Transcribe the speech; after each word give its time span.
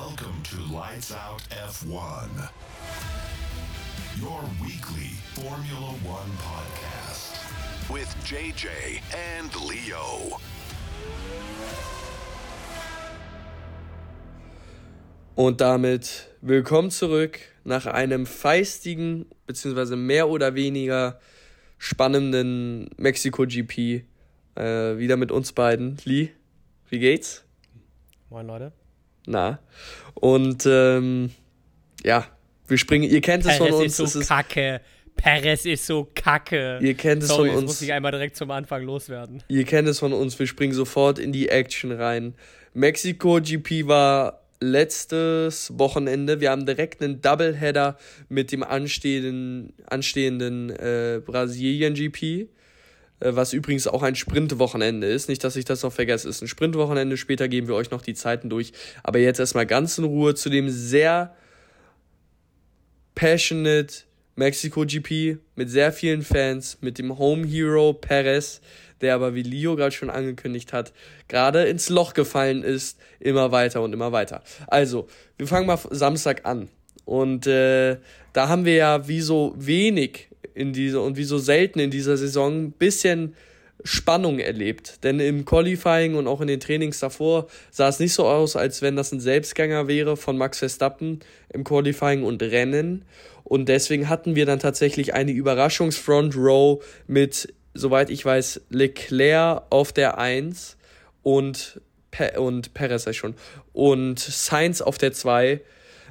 Welcome 0.00 0.42
to 0.44 0.74
Lights 0.74 1.12
Out 1.12 1.42
F1, 1.50 2.48
your 4.18 4.40
weekly 4.62 5.12
Formula 5.34 5.92
One 6.08 6.30
podcast 6.38 7.36
with 7.90 8.08
JJ 8.24 9.02
and 9.12 9.54
Leo. 9.68 10.40
Und 15.34 15.60
damit 15.60 16.28
willkommen 16.40 16.90
zurück 16.90 17.38
nach 17.64 17.84
einem 17.84 18.24
feistigen 18.24 19.26
beziehungsweise 19.46 19.96
mehr 19.96 20.30
oder 20.30 20.54
weniger 20.54 21.20
spannenden 21.76 22.88
Mexiko 22.96 23.44
GP. 23.44 24.04
Äh, 24.54 24.96
wieder 24.96 25.18
mit 25.18 25.30
uns 25.30 25.52
beiden. 25.52 25.98
Lee, 26.04 26.30
wie 26.88 27.00
geht's? 27.00 27.44
Moin 28.30 28.46
Leute. 28.46 28.72
Na. 29.26 29.60
Und 30.14 30.66
ähm, 30.66 31.30
ja, 32.04 32.26
wir 32.66 32.78
springen, 32.78 33.10
ihr 33.10 33.20
kennt 33.20 33.44
es 33.44 33.56
von 33.56 33.70
uns. 33.70 33.98
Ist 33.98 34.12
so 34.12 34.20
kacke. 34.20 34.80
Perez 35.16 35.66
ist 35.66 35.86
so 35.86 36.08
kacke. 36.14 36.78
Ihr 36.80 36.94
kennt 36.94 37.22
es 37.22 37.28
Sorry, 37.28 37.50
von 37.50 37.58
uns. 37.58 37.66
Muss 37.66 37.82
ich 37.82 37.92
einmal 37.92 38.12
direkt 38.12 38.36
zum 38.36 38.50
Anfang 38.50 38.82
loswerden. 38.84 39.42
Ihr 39.48 39.64
kennt 39.64 39.88
es 39.88 39.98
von 39.98 40.12
uns, 40.12 40.38
wir 40.38 40.46
springen 40.46 40.72
sofort 40.72 41.18
in 41.18 41.32
die 41.32 41.48
Action 41.48 41.92
rein. 41.92 42.34
Mexiko 42.72 43.40
GP 43.40 43.86
war 43.86 44.40
letztes 44.60 45.76
Wochenende. 45.78 46.40
Wir 46.40 46.50
haben 46.50 46.66
direkt 46.66 47.02
einen 47.02 47.20
Doubleheader 47.20 47.98
mit 48.28 48.52
dem 48.52 48.62
anstehenden, 48.62 49.72
anstehenden 49.86 50.70
äh, 50.70 51.20
Brasilien 51.24 51.94
GP, 51.94 52.48
was 53.20 53.52
übrigens 53.52 53.86
auch 53.86 54.02
ein 54.02 54.14
Sprintwochenende 54.14 55.06
ist. 55.06 55.28
Nicht, 55.28 55.44
dass 55.44 55.56
ich 55.56 55.64
das 55.64 55.82
noch 55.82 55.92
vergesse, 55.92 56.28
ist 56.28 56.42
ein 56.42 56.48
Sprintwochenende. 56.48 57.16
Später 57.16 57.48
geben 57.48 57.68
wir 57.68 57.74
euch 57.74 57.90
noch 57.90 58.02
die 58.02 58.14
Zeiten 58.14 58.48
durch. 58.48 58.72
Aber 59.02 59.18
jetzt 59.18 59.40
erstmal 59.40 59.66
ganz 59.66 59.98
in 59.98 60.04
Ruhe 60.04 60.34
zu 60.34 60.48
dem 60.48 60.70
sehr 60.70 61.34
passionate 63.14 64.04
Mexico 64.36 64.84
GP 64.86 65.38
mit 65.54 65.68
sehr 65.68 65.92
vielen 65.92 66.22
Fans, 66.22 66.78
mit 66.80 66.98
dem 66.98 67.18
Home 67.18 67.46
Hero 67.46 67.92
Perez, 67.92 68.62
der 69.02 69.14
aber, 69.14 69.34
wie 69.34 69.42
Leo 69.42 69.76
gerade 69.76 69.92
schon 69.92 70.10
angekündigt 70.10 70.72
hat, 70.72 70.92
gerade 71.28 71.64
ins 71.64 71.88
Loch 71.90 72.14
gefallen 72.14 72.62
ist, 72.62 72.98
immer 73.18 73.52
weiter 73.52 73.82
und 73.82 73.92
immer 73.92 74.12
weiter. 74.12 74.42
Also, 74.66 75.08
wir 75.36 75.46
fangen 75.46 75.66
mal 75.66 75.78
Samstag 75.90 76.46
an. 76.46 76.68
Und 77.04 77.46
äh, 77.46 77.98
da 78.32 78.48
haben 78.48 78.64
wir 78.64 78.74
ja 78.74 79.08
wie 79.08 79.20
so 79.20 79.54
wenig 79.56 80.29
in 80.54 80.72
dieser 80.72 81.02
und 81.02 81.16
wie 81.16 81.24
so 81.24 81.38
selten 81.38 81.78
in 81.78 81.90
dieser 81.90 82.16
Saison 82.16 82.64
ein 82.64 82.72
bisschen 82.72 83.34
Spannung 83.84 84.38
erlebt. 84.38 85.04
Denn 85.04 85.20
im 85.20 85.44
Qualifying 85.44 86.14
und 86.14 86.26
auch 86.26 86.40
in 86.40 86.48
den 86.48 86.60
Trainings 86.60 87.00
davor 87.00 87.46
sah 87.70 87.88
es 87.88 87.98
nicht 87.98 88.12
so 88.12 88.26
aus, 88.26 88.56
als 88.56 88.82
wenn 88.82 88.96
das 88.96 89.12
ein 89.12 89.20
Selbstgänger 89.20 89.88
wäre 89.88 90.16
von 90.16 90.36
Max 90.36 90.58
Verstappen 90.58 91.20
im 91.52 91.64
Qualifying 91.64 92.22
und 92.22 92.42
Rennen. 92.42 93.04
Und 93.44 93.68
deswegen 93.68 94.08
hatten 94.08 94.36
wir 94.36 94.46
dann 94.46 94.58
tatsächlich 94.58 95.14
eine 95.14 95.32
Überraschungsfront 95.32 96.36
Row 96.36 96.84
mit, 97.06 97.52
soweit 97.74 98.10
ich 98.10 98.24
weiß, 98.24 98.62
Leclerc 98.70 99.62
auf 99.70 99.92
der 99.92 100.18
1 100.18 100.76
und, 101.22 101.80
Pe 102.10 102.40
und 102.40 102.74
Perez 102.74 103.14
schon 103.14 103.34
und 103.72 104.18
Sainz 104.18 104.80
auf 104.80 104.98
der 104.98 105.12
2 105.12 105.60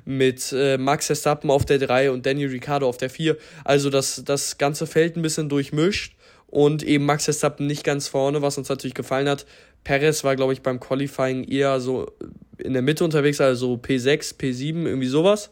mit 0.05 0.53
äh, 0.53 0.77
Max 0.77 1.07
Verstappen 1.07 1.49
auf 1.51 1.65
der 1.65 1.79
3 1.79 2.11
und 2.11 2.25
Daniel 2.25 2.49
Ricciardo 2.49 2.87
auf 2.87 2.97
der 2.97 3.09
4. 3.09 3.37
Also 3.63 3.89
das, 3.89 4.23
das 4.25 4.57
ganze 4.57 4.87
Feld 4.87 5.15
ein 5.15 5.21
bisschen 5.21 5.49
durchmischt 5.49 6.15
und 6.47 6.83
eben 6.83 7.05
Max 7.05 7.25
Verstappen 7.25 7.67
nicht 7.67 7.83
ganz 7.83 8.07
vorne, 8.07 8.41
was 8.41 8.57
uns 8.57 8.69
natürlich 8.69 8.95
gefallen 8.95 9.29
hat. 9.29 9.45
Perez 9.83 10.23
war, 10.23 10.35
glaube 10.35 10.53
ich, 10.53 10.61
beim 10.61 10.79
Qualifying 10.79 11.43
eher 11.43 11.79
so 11.79 12.11
in 12.57 12.73
der 12.73 12.81
Mitte 12.81 13.03
unterwegs, 13.03 13.39
also 13.39 13.75
P6, 13.75 14.37
P7, 14.37 14.85
irgendwie 14.85 15.07
sowas. 15.07 15.49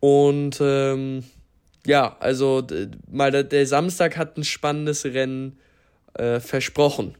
Und 0.00 0.58
ähm, 0.60 1.24
ja, 1.86 2.16
also 2.20 2.66
mal 3.10 3.30
der, 3.30 3.44
der, 3.44 3.66
Samstag 3.66 4.16
hat 4.16 4.36
ein 4.36 4.44
spannendes 4.44 5.04
Rennen 5.04 5.58
äh, 6.14 6.40
versprochen. 6.40 7.14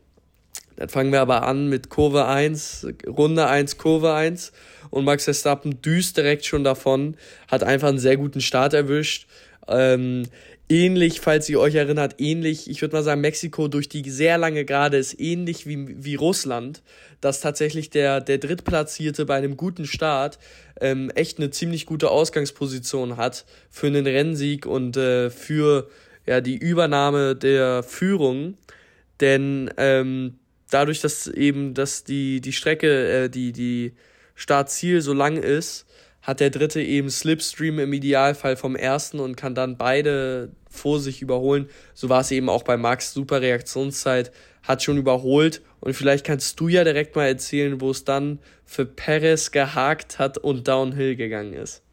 Dann 0.77 0.89
fangen 0.89 1.11
wir 1.11 1.21
aber 1.21 1.43
an 1.45 1.69
mit 1.69 1.89
Kurve 1.89 2.27
1, 2.27 2.87
Runde 3.07 3.47
1, 3.47 3.79
Kurve 3.79 4.15
1. 4.15 4.53
Und 4.91 5.05
Max 5.05 5.25
Verstappen 5.25 5.83
düst 5.83 6.17
direkt 6.17 6.45
schon 6.45 6.65
davon, 6.65 7.17
hat 7.49 7.63
einfach 7.63 7.89
einen 7.89 7.99
sehr 7.99 8.17
guten 8.17 8.41
Start 8.41 8.75
erwischt. 8.75 9.27
Ähm, 9.69 10.25
ähnlich, 10.69 11.21
falls 11.21 11.49
ihr 11.49 11.61
euch 11.61 11.75
erinnert, 11.75 12.17
ähnlich, 12.19 12.71
ich 12.71 12.81
würde 12.81 12.97
mal 12.97 13.03
sagen, 13.03 13.21
Mexiko 13.21 13.69
durch 13.69 13.89
die 13.89 14.09
sehr 14.09 14.39
lange 14.39 14.65
Gerade 14.65 14.97
ist 14.97 15.19
ähnlich 15.21 15.67
wie, 15.67 16.05
wie 16.05 16.15
Russland, 16.15 16.83
dass 17.21 17.41
tatsächlich 17.41 17.91
der, 17.91 18.21
der 18.21 18.39
Drittplatzierte 18.39 19.27
bei 19.27 19.37
einem 19.37 19.57
guten 19.57 19.87
Start 19.87 20.39
ähm, 20.81 21.11
echt 21.15 21.39
eine 21.39 21.51
ziemlich 21.51 21.87
gute 21.87 22.11
Ausgangsposition 22.11 23.17
hat 23.17 23.45
für 23.71 23.89
einen 23.89 24.07
Rennsieg 24.07 24.67
und 24.67 24.97
äh, 24.97 25.31
für 25.31 25.89
ja, 26.27 26.41
die 26.41 26.57
Übernahme 26.57 27.35
der 27.35 27.83
Führung. 27.83 28.57
Denn 29.21 29.71
ähm, 29.77 30.39
dadurch, 30.71 31.01
dass 31.01 31.27
eben 31.27 31.75
dass 31.75 32.05
die, 32.05 32.41
die 32.41 32.53
Strecke, 32.53 33.25
äh, 33.25 33.29
die, 33.31 33.53
die 33.53 33.95
Startziel 34.39 35.01
so 35.01 35.13
lang 35.13 35.37
ist, 35.37 35.85
hat 36.23 36.39
der 36.39 36.51
dritte 36.51 36.81
eben 36.81 37.11
Slipstream 37.11 37.81
im 37.81 37.93
Idealfall 37.93 38.57
vom 38.57 38.77
ersten 38.77 39.19
und 39.19 39.37
kann 39.37 39.57
dann 39.57 39.77
beide 39.77 40.53
vor 40.71 41.01
sich 41.01 41.23
überholen. 41.23 41.69
So 41.93 42.09
war 42.09 42.21
es 42.21 42.31
eben 42.31 42.49
auch 42.49 42.63
bei 42.63 42.77
Max. 42.77 43.13
Super 43.13 43.41
Reaktionszeit, 43.41 44.31
hat 44.63 44.85
schon 44.85 44.97
überholt. 44.97 45.61
Und 45.81 45.95
vielleicht 45.95 46.25
kannst 46.25 46.61
du 46.61 46.69
ja 46.69 46.85
direkt 46.85 47.17
mal 47.17 47.27
erzählen, 47.27 47.81
wo 47.81 47.91
es 47.91 48.05
dann 48.05 48.39
für 48.65 48.87
Perez 48.87 49.51
gehakt 49.51 50.21
hat 50.21 50.39
und 50.39 50.69
Downhill 50.69 51.17
gegangen 51.17 51.53
ist. 51.53 51.83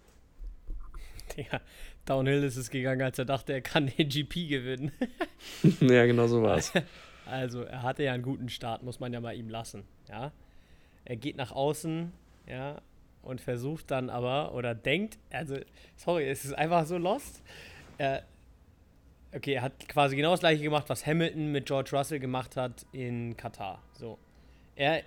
Ja, 1.51 1.59
Downhill 2.05 2.43
ist 2.43 2.55
es 2.55 2.69
gegangen, 2.69 3.01
als 3.01 3.19
er 3.19 3.25
dachte, 3.25 3.51
er 3.51 3.61
kann 3.61 3.91
den 3.97 4.07
GP 4.07 4.47
gewinnen. 4.47 4.91
ja, 5.81 6.05
genau 6.05 6.27
so 6.27 6.43
war 6.43 6.57
es. 6.57 6.71
Also, 7.25 7.63
er 7.63 7.81
hatte 7.81 8.03
ja 8.03 8.13
einen 8.13 8.21
guten 8.21 8.49
Start, 8.49 8.83
muss 8.83 8.99
man 8.99 9.11
ja 9.11 9.19
mal 9.19 9.35
ihm 9.35 9.49
lassen. 9.49 9.83
Ja, 10.07 10.31
er 11.05 11.15
geht 11.15 11.37
nach 11.37 11.51
außen, 11.51 12.11
ja, 12.47 12.81
und 13.21 13.41
versucht 13.41 13.91
dann 13.91 14.09
aber 14.09 14.53
oder 14.53 14.75
denkt, 14.75 15.17
also, 15.31 15.57
sorry, 15.95 16.29
es 16.29 16.45
ist 16.45 16.53
einfach 16.53 16.85
so 16.85 16.97
lost. 16.97 17.41
Er, 17.97 18.23
okay, 19.33 19.53
er 19.53 19.63
hat 19.63 19.87
quasi 19.89 20.15
genau 20.15 20.31
das 20.31 20.41
gleiche 20.41 20.63
gemacht, 20.63 20.85
was 20.87 21.05
Hamilton 21.05 21.51
mit 21.51 21.65
George 21.65 21.91
Russell 21.93 22.19
gemacht 22.19 22.55
hat 22.55 22.85
in 22.91 23.35
Katar. 23.35 23.81
So. 23.93 24.17
Er, 24.75 25.03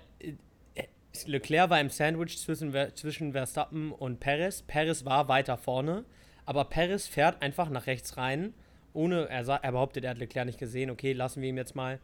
er 0.75 0.85
Leclerc 1.25 1.69
war 1.69 1.79
im 1.79 1.89
Sandwich 1.89 2.37
zwischen, 2.37 2.73
zwischen 2.95 3.31
Verstappen 3.31 3.91
und 3.91 4.19
Perez. 4.19 4.61
Perez 4.61 5.05
war 5.05 5.27
weiter 5.27 5.57
vorne, 5.57 6.05
aber 6.45 6.65
Perez 6.65 7.07
fährt 7.07 7.41
einfach 7.41 7.69
nach 7.69 7.87
rechts 7.87 8.17
rein, 8.17 8.53
ohne, 8.93 9.29
er, 9.29 9.47
er 9.47 9.71
behauptet, 9.71 10.03
er 10.03 10.11
hat 10.11 10.17
Leclerc 10.17 10.45
nicht 10.45 10.59
gesehen. 10.59 10.89
Okay, 10.89 11.13
lassen 11.13 11.41
wir 11.41 11.49
ihm 11.49 11.57
jetzt 11.57 11.75
mal. 11.75 11.99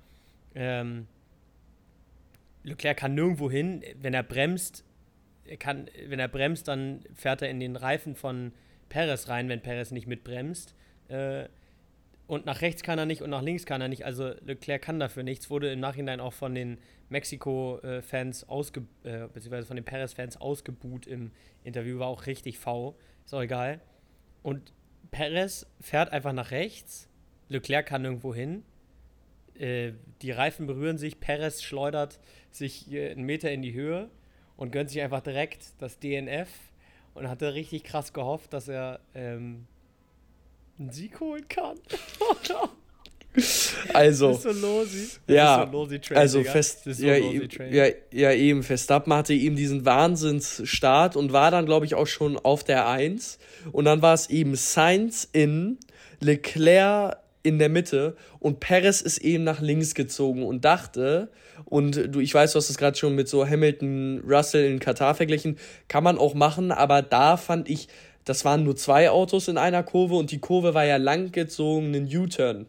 Ähm, 0.53 1.07
Leclerc 2.63 2.97
kann 2.97 3.16
nirgendwo 3.16 3.50
hin. 3.50 3.84
Wenn 4.02 4.13
er 4.13 4.23
bremst, 4.23 4.84
er 5.45 5.57
kann, 5.57 5.89
wenn 6.07 6.19
er 6.19 6.28
bremst, 6.28 6.67
dann 6.67 7.03
fährt 7.13 7.41
er 7.41 7.50
in 7.50 7.59
den 7.59 7.75
Reifen 7.75 8.16
von 8.16 8.53
Perez 8.89 9.29
rein, 9.29 9.50
wenn 9.50 9.61
Perez 9.61 9.91
nicht 9.91 10.07
mitbremst. 10.07 10.75
Äh, 11.07 11.45
und 12.28 12.45
nach 12.45 12.61
rechts 12.61 12.81
kann 12.81 12.97
er 12.97 13.06
nicht 13.06 13.22
und 13.22 13.29
nach 13.29 13.44
links 13.44 13.66
kann 13.66 13.81
er 13.81 13.88
nicht. 13.88 14.03
Also 14.03 14.34
Leclerc 14.44 14.81
kann 14.81 15.00
dafür 15.00 15.23
nichts. 15.23 15.50
Wurde 15.50 15.72
im 15.72 15.79
Nachhinein 15.79 16.19
auch 16.19 16.34
von 16.34 16.55
den 16.55 16.79
Mexiko-Fans 17.09 18.50
ausge, 18.50 18.81
äh, 19.03 19.28
beziehungsweise 19.31 19.67
von 19.67 19.75
den 19.75 19.85
Perez-Fans 19.85 20.38
ausgebuht 20.38 21.05
im 21.05 21.31
Interview. 21.63 22.00
War 22.00 22.07
auch 22.07 22.25
richtig 22.25 22.57
faul. 22.57 22.95
Ist 23.25 23.34
auch 23.35 23.41
egal. 23.41 23.79
Und 24.41 24.73
Perez 25.11 25.67
fährt 25.79 26.11
einfach 26.11 26.34
nach 26.34 26.50
rechts. 26.50 27.07
Leclerc 27.47 27.85
kann 27.85 28.01
nirgendwo 28.01 28.34
hin. 28.34 28.63
Äh, 29.53 29.94
die 30.23 30.31
Reifen 30.31 30.66
berühren 30.66 30.97
sich. 30.97 31.19
Perez 31.19 31.61
schleudert 31.61 32.19
sich 32.50 32.88
einen 32.89 33.23
Meter 33.23 33.52
in 33.52 33.61
die 33.61 33.73
Höhe 33.73 34.09
und 34.57 34.72
gönnt 34.72 34.90
sich 34.90 35.02
einfach 35.02 35.22
direkt 35.22 35.63
das 35.79 35.99
DNF 35.99 36.49
und 37.13 37.29
hatte 37.29 37.53
richtig 37.53 37.84
krass 37.84 38.13
gehofft, 38.13 38.53
dass 38.53 38.67
er 38.67 38.99
ähm, 39.13 39.66
einen 40.79 40.91
Sieg 40.91 41.19
holen 41.19 41.47
kann. 41.47 41.78
Also, 43.93 44.34
so 44.34 44.49
ja, 45.28 45.69
so 45.69 45.85
Train, 45.85 46.17
also 46.17 46.43
fest, 46.43 46.84
so 46.85 47.05
ja, 47.05 47.17
ja, 47.17 47.93
ja, 48.11 48.31
eben, 48.31 48.63
Verstappen 48.63 49.13
hatte 49.13 49.34
eben 49.34 49.57
diesen 49.57 49.85
Wahnsinnsstart 49.85 51.17
und 51.17 51.34
war 51.34 51.52
dann, 51.52 51.66
glaube 51.66 51.85
ich, 51.85 51.96
auch 51.96 52.07
schon 52.07 52.37
auf 52.37 52.63
der 52.63 52.87
1. 52.87 53.37
Und 53.73 53.85
dann 53.85 54.02
war 54.02 54.13
es 54.13 54.29
eben 54.29 54.55
Sainz 54.55 55.28
in, 55.34 55.78
Leclerc 56.22 57.17
in 57.43 57.59
der 57.59 57.69
Mitte 57.69 58.16
und 58.40 58.59
Perez 58.59 59.02
ist 59.02 59.19
eben 59.19 59.43
nach 59.43 59.61
links 59.61 59.93
gezogen 59.93 60.43
und 60.43 60.66
dachte, 60.66 61.29
und 61.66 62.16
du, 62.16 62.20
ich 62.20 62.34
weiß, 62.34 62.53
du 62.53 62.58
hast 62.58 62.70
es 62.70 62.78
gerade 62.78 62.97
schon 62.97 63.16
mit 63.16 63.28
so 63.28 63.47
Hamilton, 63.47 64.23
Russell 64.28 64.72
in 64.72 64.79
Katar 64.79 65.16
verglichen, 65.16 65.58
kann 65.88 66.03
man 66.03 66.17
auch 66.17 66.34
machen, 66.34 66.72
aber 66.72 67.02
da 67.02 67.38
fand 67.38 67.70
ich, 67.70 67.88
das 68.23 68.46
waren 68.46 68.64
nur 68.64 68.76
zwei 68.76 69.09
Autos 69.09 69.47
in 69.47 69.58
einer 69.58 69.84
Kurve 69.84 70.16
und 70.16 70.32
die 70.32 70.40
Kurve 70.40 70.73
war 70.73 70.85
ja 70.85 70.97
langgezogenen 70.97 72.06
U-Turn. 72.06 72.67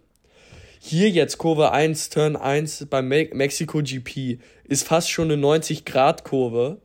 Hier 0.81 1.11
jetzt 1.11 1.39
Kurve 1.39 1.73
1, 1.73 2.11
Turn 2.11 2.37
1 2.37 2.87
beim 2.91 3.09
Me 3.09 3.29
Mexico 3.33 3.81
GP 3.83 4.39
ist 4.65 4.87
fast 4.87 5.11
schon 5.11 5.31
eine 5.31 5.43
90-Grad-Kurve 5.43 6.79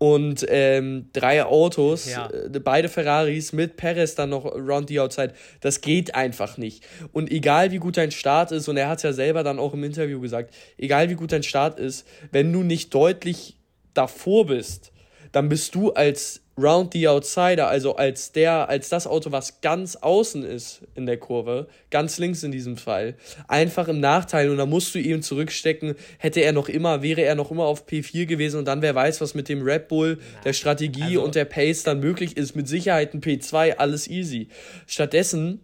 und 0.00 0.46
ähm, 0.48 1.10
drei 1.12 1.44
Autos, 1.44 2.10
ja. 2.10 2.30
äh, 2.30 2.58
beide 2.58 2.88
Ferraris 2.88 3.52
mit 3.52 3.76
Perez 3.76 4.14
dann 4.14 4.30
noch 4.30 4.46
round 4.46 4.88
the 4.88 4.98
outside, 4.98 5.34
das 5.60 5.82
geht 5.82 6.14
einfach 6.14 6.56
nicht. 6.56 6.86
Und 7.12 7.30
egal 7.30 7.70
wie 7.70 7.76
gut 7.76 7.98
dein 7.98 8.10
Start 8.10 8.50
ist, 8.50 8.66
und 8.70 8.78
er 8.78 8.88
hat 8.88 8.96
es 8.96 9.02
ja 9.02 9.12
selber 9.12 9.42
dann 9.42 9.58
auch 9.58 9.74
im 9.74 9.84
Interview 9.84 10.18
gesagt, 10.18 10.54
egal 10.78 11.10
wie 11.10 11.16
gut 11.16 11.32
dein 11.32 11.42
Start 11.42 11.78
ist, 11.78 12.08
wenn 12.32 12.50
du 12.50 12.62
nicht 12.62 12.94
deutlich 12.94 13.58
davor 13.92 14.46
bist, 14.46 14.90
dann 15.32 15.50
bist 15.50 15.74
du 15.74 15.92
als 15.92 16.40
Round 16.60 16.92
the 16.92 17.08
Outsider, 17.08 17.68
also 17.68 17.96
als 17.96 18.32
der, 18.32 18.68
als 18.68 18.88
das 18.88 19.06
Auto, 19.06 19.32
was 19.32 19.60
ganz 19.60 19.96
außen 19.96 20.44
ist 20.44 20.82
in 20.94 21.06
der 21.06 21.16
Kurve, 21.16 21.68
ganz 21.90 22.18
links 22.18 22.42
in 22.42 22.52
diesem 22.52 22.76
Fall, 22.76 23.14
einfach 23.48 23.88
im 23.88 24.00
Nachteil. 24.00 24.50
Und 24.50 24.58
da 24.58 24.66
musst 24.66 24.94
du 24.94 24.98
ihm 24.98 25.22
zurückstecken, 25.22 25.94
hätte 26.18 26.40
er 26.40 26.52
noch 26.52 26.68
immer, 26.68 27.02
wäre 27.02 27.22
er 27.22 27.34
noch 27.34 27.50
immer 27.50 27.64
auf 27.64 27.86
P4 27.86 28.26
gewesen 28.26 28.58
und 28.58 28.66
dann 28.66 28.82
wer 28.82 28.94
weiß, 28.94 29.20
was 29.20 29.34
mit 29.34 29.48
dem 29.48 29.62
Red 29.62 29.88
Bull, 29.88 30.18
der 30.44 30.52
Strategie 30.52 31.02
also, 31.02 31.24
und 31.24 31.34
der 31.34 31.44
Pace 31.44 31.82
dann 31.82 32.00
möglich 32.00 32.36
ist, 32.36 32.54
mit 32.54 32.68
Sicherheit 32.68 33.14
ein 33.14 33.20
P2, 33.20 33.76
alles 33.76 34.08
easy. 34.08 34.48
Stattdessen 34.86 35.60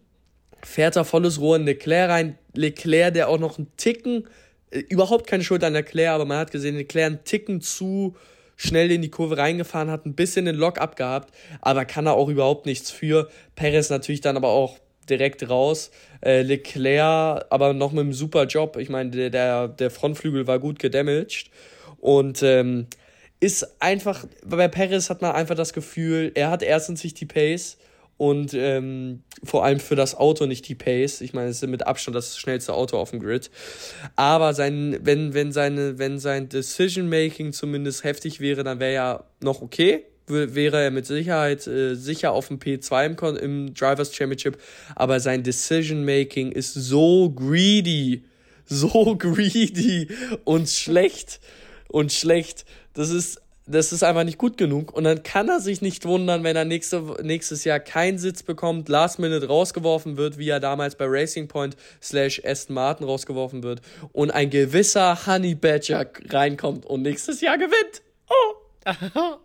fährt 0.63 0.97
er 0.97 1.05
volles 1.05 1.41
Rohr 1.41 1.57
in 1.57 1.65
Leclerc 1.65 2.11
rein, 2.11 2.39
Leclerc, 2.55 3.15
der 3.15 3.29
auch 3.29 3.39
noch 3.39 3.59
einen 3.59 3.69
Ticken, 3.77 4.27
äh, 4.71 4.79
überhaupt 4.89 5.27
keine 5.27 5.45
Schuld 5.45 5.63
an 5.63 5.75
Leclerc, 5.75 6.15
aber 6.15 6.25
man 6.25 6.39
hat 6.39 6.51
gesehen, 6.51 6.77
Leclerc 6.77 7.07
einen 7.07 7.25
Ticken 7.25 7.61
zu 7.61 8.17
schnell 8.57 8.91
in 8.91 9.03
die 9.03 9.11
Kurve 9.11 9.37
reingefahren, 9.37 9.91
hat 9.91 10.07
ein 10.07 10.15
bisschen 10.15 10.47
den 10.47 10.57
Lock 10.57 10.81
abgehabt, 10.81 11.33
aber 11.61 11.85
kann 11.85 12.07
er 12.07 12.15
auch 12.15 12.29
überhaupt 12.29 12.67
nichts 12.67 12.91
für. 12.91 13.29
Perez 13.55 13.91
natürlich 13.91 14.23
dann 14.23 14.37
aber 14.37 14.49
auch 14.49 14.79
direkt 15.09 15.49
raus. 15.49 15.91
Äh, 16.25 16.43
Leclerc 16.43 17.47
aber 17.51 17.73
noch 17.73 17.93
mit 17.93 18.01
einem 18.01 18.13
super 18.13 18.47
Job. 18.47 18.77
Ich 18.77 18.89
meine, 18.89 19.11
der, 19.11 19.31
der, 19.31 19.69
der 19.69 19.91
Frontflügel 19.91 20.47
war 20.47 20.59
gut 20.59 20.79
gedamaged. 20.79 21.51
Und 21.99 22.43
ähm, 22.43 22.87
ist 23.41 23.81
einfach, 23.81 24.25
bei 24.45 24.69
Perez 24.69 25.11
hat 25.11 25.23
man 25.23 25.33
einfach 25.33 25.55
das 25.55 25.73
Gefühl, 25.73 26.33
er 26.35 26.51
hat 26.51 26.63
erstens 26.63 27.01
sich 27.01 27.15
die 27.15 27.27
Pace 27.27 27.79
und 28.19 28.55
ähm, 28.55 29.23
vor 29.45 29.65
allem 29.65 29.79
für 29.79 29.97
das 29.97 30.15
Auto 30.15 30.47
nicht 30.47 30.67
die 30.69 30.75
Pace. 30.75 31.21
Ich 31.21 31.35
meine, 31.35 31.51
es 31.51 31.63
ist 31.63 31.69
mit 31.69 31.87
Abstand 31.87 32.15
das 32.15 32.39
schnellste 32.39 32.73
Auto 32.73 32.97
auf 32.97 33.11
dem 33.11 33.21
Grid. 33.21 33.51
Aber 34.17 34.55
sein, 34.55 34.99
wenn, 35.03 35.35
wenn, 35.35 35.53
seine, 35.53 35.99
wenn 35.99 36.19
sein 36.19 36.49
Decision-Making 36.49 37.53
zumindest 37.53 38.05
heftig 38.05 38.41
wäre, 38.41 38.65
dann 38.65 38.81
wäre 38.81 38.95
ja 38.95 39.25
noch 39.43 39.61
okay. 39.61 40.05
Wäre 40.29 40.83
er 40.83 40.91
mit 40.91 41.07
Sicherheit 41.07 41.67
äh, 41.69 41.95
sicher 41.95 42.33
auf 42.33 42.49
dem 42.49 42.59
P2 42.59 43.07
im, 43.07 43.37
im 43.37 43.75
Drivers 43.75 44.15
Championship. 44.15 44.59
Aber 44.97 45.21
sein 45.21 45.43
Decision-Making 45.43 46.53
ist 46.53 46.75
so 46.75 47.31
greedy. 47.31 48.25
So 48.65 49.17
greedy 49.19 50.09
und 50.45 50.69
schlecht. 50.69 51.41
Und 51.89 52.13
schlecht. 52.13 52.65
Das 52.95 53.11
ist 53.11 53.41
das 53.67 53.93
ist 53.93 54.03
einfach 54.03 54.25
nicht 54.25 54.39
gut 54.39 54.57
genug. 54.57 54.93
Und 54.93 55.05
dann 55.05 55.23
kann 55.23 55.49
er 55.49 55.61
sich 55.61 55.83
nicht 55.83 56.05
wundern, 56.05 56.45
wenn 56.45 56.57
er 56.57 56.65
nächste, 56.65 57.03
nächstes 57.23 57.65
Jahr 57.65 57.81
keinen 57.81 58.19
Sitz 58.19 58.43
bekommt, 58.43 58.89
Last 58.89 59.19
Minute 59.19 59.49
rausgeworfen 59.49 60.17
wird, 60.17 60.39
wie 60.39 60.49
er 60.49 60.61
damals 60.61 60.95
bei 60.95 61.07
Racing 61.07 61.49
Point 61.49 61.77
slash 62.01 62.41
Aston 62.45 62.75
Martin 62.75 63.07
rausgeworfen 63.07 63.63
wird 63.63 63.81
und 64.13 64.31
ein 64.31 64.51
gewisser 64.51 65.27
Honey 65.27 65.55
Badger 65.55 66.07
reinkommt 66.29 66.87
und 66.87 67.03
nächstes 67.03 67.41
Jahr 67.41 67.59
gewinnt. 67.59 68.03
Oh! 68.29 68.55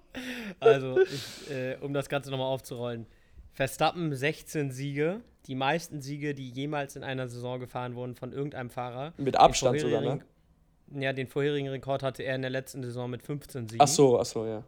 also, 0.60 1.02
ich, 1.02 1.52
äh, 1.52 1.78
um 1.82 1.94
das 1.94 2.08
Ganze 2.08 2.30
nochmal 2.30 2.48
aufzurollen. 2.48 3.08
Verstappen 3.54 4.14
16 4.14 4.72
Siege, 4.72 5.22
die 5.48 5.56
meisten 5.56 6.02
Siege, 6.02 6.36
die 6.36 6.50
jemals 6.50 6.96
in 6.96 7.04
einer 7.04 7.28
Saison 7.28 7.60
gefahren 7.60 7.96
wurden 7.96 8.16
von 8.16 8.32
irgendeinem 8.32 8.70
Fahrer. 8.70 9.14
Mit 9.18 9.36
Abstand 9.36 9.80
sogar, 9.80 10.02
ne? 10.02 10.22
Ja, 10.94 11.14
den 11.14 11.28
vorherigen 11.28 11.70
Rekord 11.70 12.04
hatte 12.04 12.24
er 12.24 12.36
in 12.36 12.42
der 12.42 12.52
letzten 12.52 12.84
Saison 12.84 13.10
mit 13.10 13.24
15 13.24 13.70
Siegen. 13.70 13.82
Ach 13.82 13.88
so, 13.88 14.20
ach 14.20 14.26
so, 14.26 14.46
ja. 14.46 14.64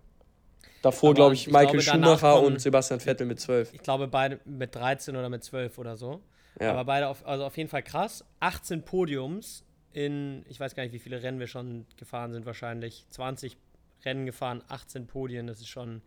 Davor, 0.81 1.13
glaube 1.13 1.33
ich, 1.33 1.47
Michael 1.47 1.79
ich 1.79 1.85
glaube, 1.85 2.03
Schumacher 2.03 2.33
kommen, 2.33 2.47
und 2.47 2.61
Sebastian 2.61 2.99
Vettel 2.99 3.25
mit 3.25 3.39
12. 3.39 3.73
Ich 3.73 3.81
glaube, 3.81 4.07
beide 4.07 4.39
mit 4.45 4.75
13 4.75 5.15
oder 5.15 5.29
mit 5.29 5.43
12 5.43 5.77
oder 5.77 5.95
so. 5.95 6.21
Ja. 6.59 6.71
Aber 6.71 6.85
beide, 6.85 7.07
auf, 7.07 7.25
also 7.25 7.45
auf 7.45 7.57
jeden 7.57 7.69
Fall 7.69 7.83
krass. 7.83 8.25
18 8.41 8.83
Podiums 8.83 9.63
in, 9.93 10.45
ich 10.49 10.59
weiß 10.59 10.75
gar 10.75 10.83
nicht, 10.83 10.91
wie 10.91 10.99
viele 10.99 11.23
Rennen 11.23 11.39
wir 11.39 11.47
schon 11.47 11.85
gefahren 11.97 12.33
sind, 12.33 12.45
wahrscheinlich 12.45 13.05
20 13.11 13.57
Rennen 14.03 14.25
gefahren, 14.25 14.63
18 14.67 15.07
Podien, 15.07 15.47
das 15.47 15.59
ist 15.59 15.69
schon 15.69 16.01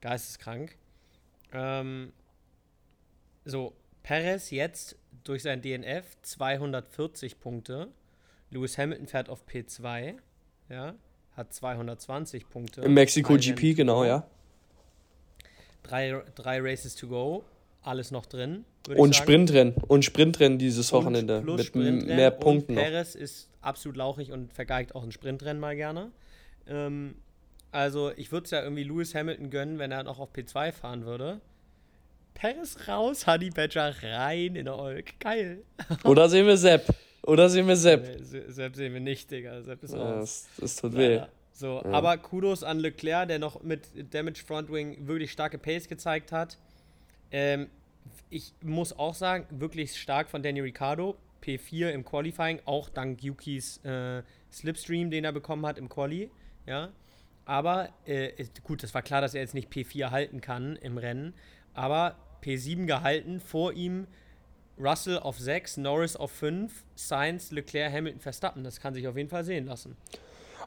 geisteskrank. 0.00 0.76
Ähm, 1.52 2.12
so, 3.44 3.72
Perez 4.02 4.50
jetzt 4.50 4.96
durch 5.24 5.42
sein 5.42 5.62
DNF 5.62 6.16
240 6.22 7.40
Punkte. 7.40 7.88
Lewis 8.50 8.78
Hamilton 8.78 9.06
fährt 9.06 9.28
auf 9.28 9.44
P2, 9.46 10.14
ja, 10.68 10.94
hat 11.36 11.52
220 11.52 12.48
Punkte. 12.48 12.82
Im 12.82 12.94
Mexiko 12.94 13.36
GP, 13.36 13.74
genau, 13.74 14.04
ja. 14.04 14.26
Drei, 15.82 16.22
drei 16.34 16.60
Races 16.60 16.96
to 16.96 17.08
go, 17.08 17.44
alles 17.82 18.10
noch 18.10 18.26
drin. 18.26 18.64
Und 18.96 19.14
Sprintrennen, 19.16 19.74
und 19.88 20.04
Sprintrennen 20.04 20.58
dieses 20.58 20.92
Wochenende 20.92 21.42
mit 21.42 21.74
mehr 22.06 22.30
Punkten. 22.30 22.72
Und 22.72 22.82
Perez 22.82 23.14
noch. 23.14 23.20
ist 23.20 23.50
absolut 23.60 23.96
lauchig 23.96 24.32
und 24.32 24.52
vergeigt 24.52 24.94
auch 24.94 25.02
ein 25.02 25.12
Sprintrennen 25.12 25.60
mal 25.60 25.76
gerne. 25.76 26.10
Ähm, 26.68 27.16
also 27.72 28.12
ich 28.16 28.32
würde 28.32 28.44
es 28.44 28.50
ja 28.52 28.62
irgendwie 28.62 28.84
Lewis 28.84 29.14
Hamilton 29.14 29.50
gönnen, 29.50 29.78
wenn 29.78 29.92
er 29.92 30.04
noch 30.04 30.18
auf 30.18 30.32
P2 30.32 30.72
fahren 30.72 31.04
würde. 31.04 31.40
Perez 32.34 32.76
raus, 32.86 33.26
Honey 33.26 33.50
Badger 33.50 33.94
rein 34.02 34.56
in 34.56 34.66
der 34.66 34.78
Olk. 34.78 35.18
Geil. 35.20 35.62
Oder 36.04 36.28
sehen 36.28 36.46
wir 36.46 36.56
Sepp. 36.56 36.94
Oder 37.26 37.48
sehen 37.48 37.66
wir 37.66 37.76
Sepp? 37.76 38.02
Nee, 38.02 38.42
Sepp 38.48 38.76
sehen 38.76 38.92
wir 38.94 39.00
nicht, 39.00 39.30
Digga. 39.30 39.62
Sepp 39.62 39.82
ist 39.82 39.94
ja, 39.94 39.98
raus. 39.98 40.46
Das, 40.56 40.60
das 40.60 40.76
tut 40.76 40.96
weh. 40.96 41.16
Ja, 41.16 41.28
so, 41.52 41.82
ja. 41.84 41.90
aber 41.90 42.16
Kudos 42.18 42.62
an 42.62 42.78
Leclerc, 42.78 43.28
der 43.28 43.38
noch 43.38 43.62
mit 43.62 44.14
Damage 44.14 44.44
Frontwing 44.46 45.06
wirklich 45.06 45.32
starke 45.32 45.58
Pace 45.58 45.88
gezeigt 45.88 46.32
hat. 46.32 46.58
Ähm, 47.30 47.68
ich 48.30 48.52
muss 48.62 48.96
auch 48.96 49.14
sagen, 49.14 49.46
wirklich 49.50 49.96
stark 50.00 50.28
von 50.28 50.42
Danny 50.42 50.60
Ricciardo. 50.60 51.16
P4 51.42 51.90
im 51.90 52.04
Qualifying, 52.04 52.60
auch 52.64 52.88
dank 52.88 53.22
Yukis 53.22 53.78
äh, 53.84 54.22
Slipstream, 54.52 55.10
den 55.10 55.24
er 55.24 55.32
bekommen 55.32 55.64
hat 55.66 55.78
im 55.78 55.88
Quali. 55.88 56.30
Ja. 56.66 56.90
Aber 57.44 57.90
äh, 58.04 58.44
gut, 58.64 58.82
es 58.82 58.94
war 58.94 59.02
klar, 59.02 59.20
dass 59.20 59.34
er 59.34 59.42
jetzt 59.42 59.54
nicht 59.54 59.70
P4 59.70 60.10
halten 60.10 60.40
kann 60.40 60.76
im 60.76 60.98
Rennen. 60.98 61.34
Aber 61.74 62.16
P7 62.42 62.86
gehalten, 62.86 63.40
vor 63.40 63.72
ihm 63.72 64.06
Russell 64.78 65.18
auf 65.18 65.38
6, 65.38 65.78
Norris 65.78 66.16
auf 66.16 66.30
5, 66.32 66.72
Sainz, 66.94 67.50
Leclerc, 67.50 67.92
Hamilton, 67.92 68.20
Verstappen. 68.20 68.64
Das 68.64 68.80
kann 68.80 68.94
sich 68.94 69.08
auf 69.08 69.16
jeden 69.16 69.28
Fall 69.28 69.44
sehen 69.44 69.66
lassen. 69.66 69.96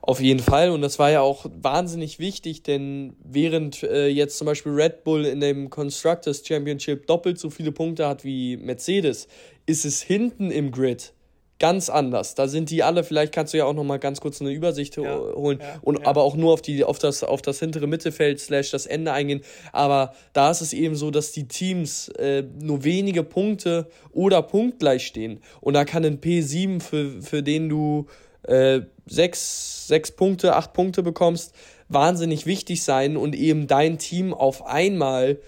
Auf 0.01 0.21
jeden 0.21 0.39
Fall. 0.39 0.69
Und 0.71 0.81
das 0.81 0.97
war 0.97 1.11
ja 1.11 1.21
auch 1.21 1.45
wahnsinnig 1.61 2.19
wichtig, 2.19 2.63
denn 2.63 3.15
während 3.23 3.83
äh, 3.83 4.07
jetzt 4.07 4.37
zum 4.37 4.45
Beispiel 4.45 4.71
Red 4.71 5.03
Bull 5.03 5.25
in 5.25 5.41
dem 5.41 5.69
Constructors 5.69 6.45
Championship 6.45 7.05
doppelt 7.07 7.37
so 7.37 7.49
viele 7.49 7.71
Punkte 7.71 8.07
hat 8.07 8.23
wie 8.23 8.57
Mercedes, 8.57 9.27
ist 9.65 9.85
es 9.85 10.01
hinten 10.01 10.51
im 10.51 10.71
Grid 10.71 11.13
ganz 11.59 11.89
anders. 11.89 12.35
Da 12.35 12.47
sind 12.47 12.69
die 12.69 12.83
alle, 12.83 13.03
vielleicht 13.03 13.33
kannst 13.33 13.53
du 13.53 13.57
ja 13.57 13.65
auch 13.65 13.73
noch 13.73 13.83
mal 13.83 13.99
ganz 13.99 14.21
kurz 14.21 14.41
eine 14.41 14.51
Übersicht 14.51 14.97
ja, 14.97 15.17
holen 15.17 15.59
ja, 15.61 15.79
und 15.81 15.99
ja. 15.99 16.07
aber 16.07 16.23
auch 16.23 16.35
nur 16.35 16.53
auf 16.53 16.61
die 16.61 16.83
auf 16.83 16.99
das 16.99 17.23
auf 17.23 17.41
das 17.41 17.59
hintere 17.59 17.87
Mittelfeld 17.87 18.39
slash 18.39 18.71
das 18.71 18.85
Ende 18.85 19.11
eingehen. 19.11 19.41
Aber 19.73 20.13
da 20.33 20.49
ist 20.49 20.61
es 20.61 20.73
eben 20.73 20.95
so, 20.95 21.11
dass 21.11 21.31
die 21.31 21.47
Teams 21.47 22.09
äh, 22.09 22.43
nur 22.59 22.83
wenige 22.83 23.23
Punkte 23.23 23.87
oder 24.11 24.41
punktgleich 24.41 25.05
stehen 25.05 25.41
und 25.61 25.73
da 25.73 25.85
kann 25.85 26.05
ein 26.05 26.21
P7 26.21 26.81
für 26.81 27.21
für 27.21 27.43
den 27.43 27.69
du 27.69 28.07
äh, 28.43 28.81
sechs, 29.05 29.87
sechs 29.87 30.11
Punkte, 30.11 30.55
acht 30.55 30.73
Punkte 30.73 31.03
bekommst, 31.03 31.53
wahnsinnig 31.87 32.45
wichtig 32.45 32.83
sein 32.83 33.17
und 33.17 33.35
eben 33.35 33.67
dein 33.67 33.97
Team 33.97 34.33
auf 34.33 34.65
einmal 34.65 35.39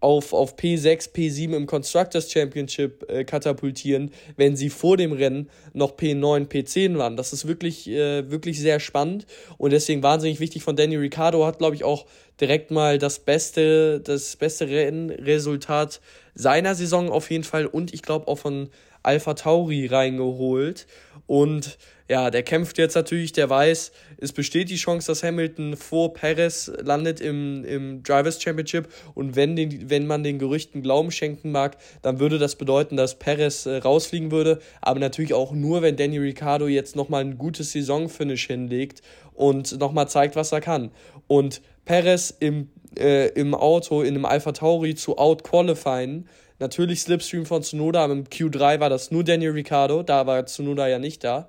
auf, 0.00 0.32
auf 0.32 0.56
P6, 0.56 1.12
P7 1.12 1.56
im 1.56 1.66
Constructors 1.66 2.30
Championship 2.30 3.04
äh, 3.08 3.24
katapultieren, 3.24 4.12
wenn 4.36 4.56
sie 4.56 4.70
vor 4.70 4.96
dem 4.96 5.12
Rennen 5.12 5.50
noch 5.72 5.96
P9, 5.96 6.46
P10 6.48 6.98
waren. 6.98 7.16
Das 7.16 7.32
ist 7.32 7.48
wirklich, 7.48 7.88
äh, 7.88 8.30
wirklich 8.30 8.60
sehr 8.60 8.80
spannend 8.80 9.26
und 9.56 9.72
deswegen 9.72 10.02
wahnsinnig 10.02 10.40
wichtig 10.40 10.62
von 10.62 10.76
Danny 10.76 10.96
Ricciardo 10.96 11.44
hat, 11.44 11.58
glaube 11.58 11.74
ich, 11.74 11.84
auch 11.84 12.06
direkt 12.40 12.70
mal 12.70 12.98
das 12.98 13.18
beste, 13.18 14.00
das 14.00 14.36
beste 14.36 14.68
Rennresultat 14.68 16.00
seiner 16.34 16.74
Saison 16.76 17.10
auf 17.10 17.30
jeden 17.30 17.44
Fall 17.44 17.66
und 17.66 17.92
ich 17.92 18.02
glaube 18.02 18.28
auch 18.28 18.38
von 18.38 18.70
Alpha 19.02 19.34
Tauri 19.34 19.86
reingeholt 19.86 20.86
und 21.28 21.78
ja, 22.08 22.30
der 22.30 22.42
kämpft 22.42 22.78
jetzt 22.78 22.94
natürlich, 22.94 23.32
der 23.32 23.50
weiß, 23.50 23.92
es 24.16 24.32
besteht 24.32 24.70
die 24.70 24.76
Chance, 24.76 25.08
dass 25.08 25.22
Hamilton 25.22 25.76
vor 25.76 26.14
Perez 26.14 26.72
landet 26.82 27.20
im, 27.20 27.66
im 27.66 28.02
Drivers 28.02 28.42
Championship. 28.42 28.88
Und 29.14 29.36
wenn, 29.36 29.54
den, 29.54 29.90
wenn 29.90 30.06
man 30.06 30.22
den 30.22 30.38
Gerüchten 30.38 30.80
Glauben 30.80 31.10
schenken 31.10 31.52
mag, 31.52 31.76
dann 32.00 32.18
würde 32.18 32.38
das 32.38 32.56
bedeuten, 32.56 32.96
dass 32.96 33.18
Perez 33.18 33.66
äh, 33.66 33.76
rausfliegen 33.76 34.30
würde. 34.30 34.58
Aber 34.80 35.00
natürlich 35.00 35.34
auch 35.34 35.52
nur, 35.52 35.82
wenn 35.82 35.96
Danny 35.96 36.16
Ricciardo 36.16 36.66
jetzt 36.66 36.96
nochmal 36.96 37.20
ein 37.20 37.36
gutes 37.36 37.72
Saisonfinish 37.72 38.46
hinlegt 38.46 39.02
und 39.34 39.78
nochmal 39.78 40.08
zeigt, 40.08 40.34
was 40.34 40.50
er 40.50 40.62
kann. 40.62 40.90
Und 41.26 41.60
Perez 41.84 42.34
im, 42.40 42.70
äh, 42.98 43.28
im 43.32 43.54
Auto, 43.54 44.00
in 44.00 44.14
einem 44.14 44.24
Alpha 44.24 44.52
Tauri 44.52 44.94
zu 44.94 45.18
outqualifyen, 45.18 46.26
natürlich 46.58 47.02
Slipstream 47.02 47.46
von 47.46 47.62
Tsunoda, 47.62 48.04
aber 48.04 48.12
im 48.14 48.24
Q3 48.24 48.80
war 48.80 48.90
das 48.90 49.10
nur 49.10 49.24
Danny 49.24 49.46
Ricciardo, 49.46 50.02
da 50.02 50.26
war 50.26 50.44
Tsunoda 50.46 50.88
ja 50.88 50.98
nicht 50.98 51.24
da 51.24 51.48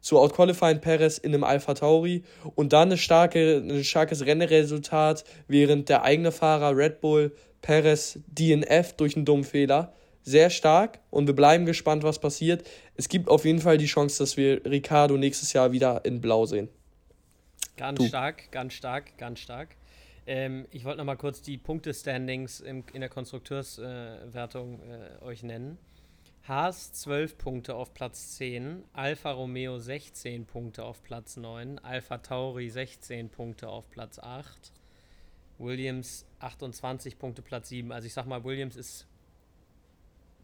zu 0.00 0.18
outqualifying 0.18 0.80
Perez 0.80 1.18
in 1.18 1.34
einem 1.34 1.44
Alpha 1.44 1.74
Tauri 1.74 2.24
und 2.54 2.72
dann 2.72 2.88
eine 2.88 2.98
starke, 2.98 3.58
ein 3.58 3.84
starkes 3.84 4.24
Rennresultat, 4.24 5.24
während 5.46 5.88
der 5.88 6.02
eigene 6.02 6.32
Fahrer 6.32 6.76
Red 6.76 7.00
Bull 7.00 7.34
Perez 7.62 8.18
DNF 8.26 8.94
durch 8.94 9.16
einen 9.16 9.24
dummen 9.24 9.44
Fehler. 9.44 9.92
Sehr 10.22 10.50
stark 10.50 11.00
und 11.10 11.26
wir 11.26 11.34
bleiben 11.34 11.64
gespannt, 11.66 12.02
was 12.02 12.18
passiert. 12.18 12.68
Es 12.94 13.08
gibt 13.08 13.28
auf 13.28 13.44
jeden 13.44 13.60
Fall 13.60 13.78
die 13.78 13.86
Chance, 13.86 14.18
dass 14.18 14.36
wir 14.36 14.64
Ricardo 14.64 15.16
nächstes 15.16 15.52
Jahr 15.52 15.72
wieder 15.72 16.04
in 16.04 16.20
Blau 16.20 16.46
sehen. 16.46 16.68
Ganz 17.76 17.98
du. 17.98 18.06
stark, 18.06 18.52
ganz 18.52 18.74
stark, 18.74 19.16
ganz 19.16 19.40
stark. 19.40 19.68
Ähm, 20.30 20.68
ich 20.70 20.84
wollte 20.84 20.98
noch 20.98 21.04
mal 21.04 21.16
kurz 21.16 21.42
die 21.42 21.58
Punkte-Standings 21.58 22.60
in 22.60 22.84
der 22.94 23.08
Konstrukteurswertung 23.08 24.80
äh, 24.80 25.08
äh, 25.08 25.22
euch 25.22 25.42
nennen. 25.42 25.76
Haas 26.46 26.92
12 26.92 27.36
Punkte 27.36 27.74
auf 27.74 27.94
Platz 27.94 28.36
10, 28.36 28.84
Alfa 28.92 29.32
Romeo 29.32 29.80
16 29.80 30.46
Punkte 30.46 30.84
auf 30.84 31.02
Platz 31.02 31.36
9, 31.36 31.80
Alfa 31.80 32.18
Tauri 32.18 32.70
16 32.70 33.28
Punkte 33.28 33.68
auf 33.68 33.90
Platz 33.90 34.20
8, 34.20 34.70
Williams 35.58 36.24
28 36.38 37.18
Punkte 37.18 37.42
Platz 37.42 37.70
7. 37.70 37.90
Also 37.90 38.06
ich 38.06 38.12
sag 38.12 38.26
mal, 38.26 38.44
Williams 38.44 38.76
ist 38.76 39.08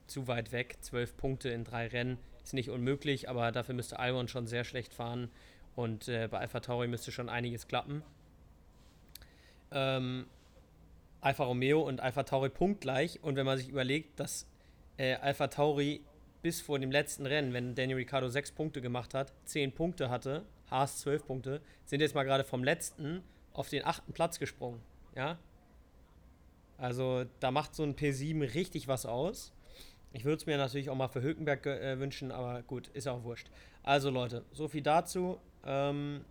zu 0.08 0.26
weit 0.26 0.50
weg. 0.50 0.78
12 0.80 1.16
Punkte 1.16 1.50
in 1.50 1.62
drei 1.62 1.86
Rennen 1.86 2.18
ist 2.42 2.54
nicht 2.54 2.70
unmöglich, 2.70 3.28
aber 3.28 3.52
dafür 3.52 3.76
müsste 3.76 4.00
Albon 4.00 4.26
schon 4.26 4.48
sehr 4.48 4.64
schlecht 4.64 4.92
fahren 4.92 5.30
und 5.76 6.08
äh, 6.08 6.26
bei 6.28 6.40
Alfa 6.40 6.58
Tauri 6.58 6.88
müsste 6.88 7.12
schon 7.12 7.28
einiges 7.28 7.68
klappen. 7.68 8.02
Ähm, 9.73 10.26
Alfa 11.20 11.44
Romeo 11.44 11.80
und 11.80 12.00
Alfa 12.00 12.23
Tauri 12.23 12.50
punktgleich 12.50 13.23
und 13.23 13.37
wenn 13.37 13.46
man 13.46 13.58
sich 13.58 13.68
überlegt, 13.68 14.20
dass 14.20 14.46
äh, 14.96 15.14
Alpha 15.14 15.49
Tauri 15.49 16.02
bis 16.42 16.61
vor 16.61 16.78
dem 16.78 16.90
letzten 16.92 17.26
Rennen, 17.26 17.52
wenn 17.52 17.75
Daniel 17.75 17.99
Ricciardo 17.99 18.28
sechs 18.28 18.52
Punkte 18.52 18.80
gemacht 18.80 19.14
hat, 19.14 19.32
zehn 19.44 19.73
Punkte 19.73 20.11
hatte, 20.11 20.44
Haas 20.70 20.99
zwölf 20.99 21.26
Punkte, 21.26 21.61
sind 21.85 22.00
jetzt 22.00 22.14
mal 22.14 22.23
gerade 22.23 22.44
vom 22.44 22.62
letzten 22.62 23.23
auf 23.52 23.68
den 23.68 23.85
achten 23.85 24.12
Platz 24.12 24.38
gesprungen. 24.38 24.80
Ja? 25.16 25.38
Also 26.78 27.25
da 27.40 27.50
macht 27.50 27.75
so 27.75 27.82
ein 27.82 27.96
P7 27.96 28.54
richtig 28.54 28.87
was 28.87 29.06
aus. 29.06 29.52
Ich 30.12 30.25
würde 30.25 30.37
es 30.37 30.46
mir 30.46 30.56
natürlich 30.56 30.90
auch 30.90 30.94
mal 30.94 31.08
für 31.08 31.23
Hülkenberg 31.23 31.66
äh, 31.66 31.99
wünschen, 31.99 32.30
aber 32.30 32.62
gut, 32.62 32.88
ist 32.88 33.08
auch 33.08 33.25
wurscht. 33.25 33.50
Also 33.82 34.11
Leute, 34.11 34.44
so 34.52 34.68
viel 34.68 34.82
dazu. 34.82 35.40
Ähm, 35.64 36.25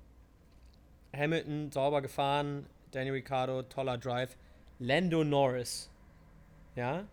Hamilton 1.15 1.71
sauber 1.71 2.01
gefahren, 2.01 2.67
Daniel 2.95 3.13
Ricciardo, 3.13 3.61
toller 3.63 3.97
Drive. 3.97 4.37
Lando 4.79 5.23
Norris, 5.23 5.89
ja, 6.75 7.03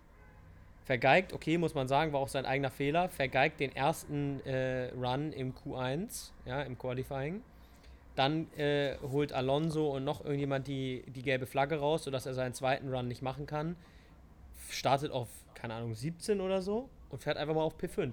vergeigt, 0.84 1.32
okay, 1.32 1.58
muss 1.58 1.74
man 1.74 1.88
sagen, 1.88 2.12
war 2.12 2.20
auch 2.20 2.28
sein 2.28 2.46
eigener 2.46 2.70
Fehler, 2.70 3.08
vergeigt 3.08 3.60
den 3.60 3.74
ersten 3.74 4.40
äh, 4.46 4.90
Run 4.94 5.32
im 5.32 5.54
Q1, 5.54 6.30
ja, 6.46 6.62
im 6.62 6.78
Qualifying. 6.78 7.42
Dann 8.14 8.52
äh, 8.56 8.96
holt 9.10 9.32
Alonso 9.32 9.90
und 9.90 10.04
noch 10.04 10.24
irgendjemand 10.24 10.66
die, 10.66 11.04
die 11.08 11.22
gelbe 11.22 11.46
Flagge 11.46 11.76
raus, 11.76 12.04
sodass 12.04 12.26
er 12.26 12.34
seinen 12.34 12.54
zweiten 12.54 12.92
Run 12.92 13.08
nicht 13.08 13.22
machen 13.22 13.46
kann. 13.46 13.76
Startet 14.68 15.10
auf, 15.12 15.28
keine 15.54 15.74
Ahnung, 15.74 15.94
17 15.94 16.40
oder 16.40 16.62
so 16.62 16.88
und 17.10 17.22
fährt 17.22 17.36
einfach 17.36 17.54
mal 17.54 17.62
auf 17.62 17.76
P5. 17.76 18.12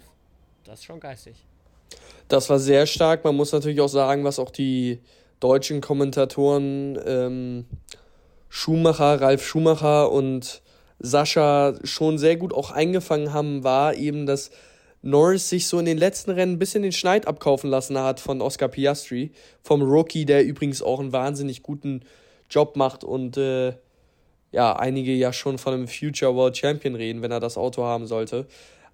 Das 0.63 0.79
ist 0.79 0.85
schon 0.85 0.99
geistig. 0.99 1.45
Das 2.27 2.49
war 2.49 2.59
sehr 2.59 2.85
stark. 2.85 3.23
Man 3.23 3.35
muss 3.35 3.51
natürlich 3.51 3.81
auch 3.81 3.89
sagen, 3.89 4.23
was 4.23 4.39
auch 4.39 4.51
die 4.51 4.99
deutschen 5.39 5.81
Kommentatoren 5.81 6.99
ähm, 7.05 7.65
Schumacher, 8.49 9.21
Ralf 9.21 9.45
Schumacher 9.45 10.11
und 10.11 10.61
Sascha 10.99 11.75
schon 11.83 12.17
sehr 12.17 12.35
gut 12.35 12.53
auch 12.53 12.71
eingefangen 12.71 13.31
haben, 13.33 13.63
war 13.63 13.95
eben, 13.95 14.25
dass 14.25 14.51
Norris 15.01 15.47
sich 15.47 15.67
so 15.67 15.79
in 15.79 15.85
den 15.85 15.97
letzten 15.97 16.31
Rennen 16.31 16.53
ein 16.53 16.59
bisschen 16.59 16.83
den 16.83 16.91
Schneid 16.91 17.27
abkaufen 17.27 17.69
lassen 17.69 17.97
hat 17.97 18.19
von 18.19 18.41
Oscar 18.41 18.67
Piastri, 18.67 19.31
vom 19.63 19.81
Rookie, 19.81 20.25
der 20.25 20.43
übrigens 20.43 20.81
auch 20.81 20.99
einen 20.99 21.13
wahnsinnig 21.13 21.63
guten 21.63 22.01
Job 22.49 22.75
macht 22.75 23.03
und 23.03 23.37
äh, 23.37 23.73
ja, 24.51 24.75
einige 24.75 25.13
ja 25.13 25.31
schon 25.31 25.57
von 25.57 25.73
einem 25.73 25.87
Future 25.87 26.35
World 26.35 26.57
Champion 26.57 26.95
reden, 26.95 27.21
wenn 27.21 27.31
er 27.31 27.39
das 27.39 27.57
Auto 27.57 27.83
haben 27.83 28.07
sollte. 28.07 28.47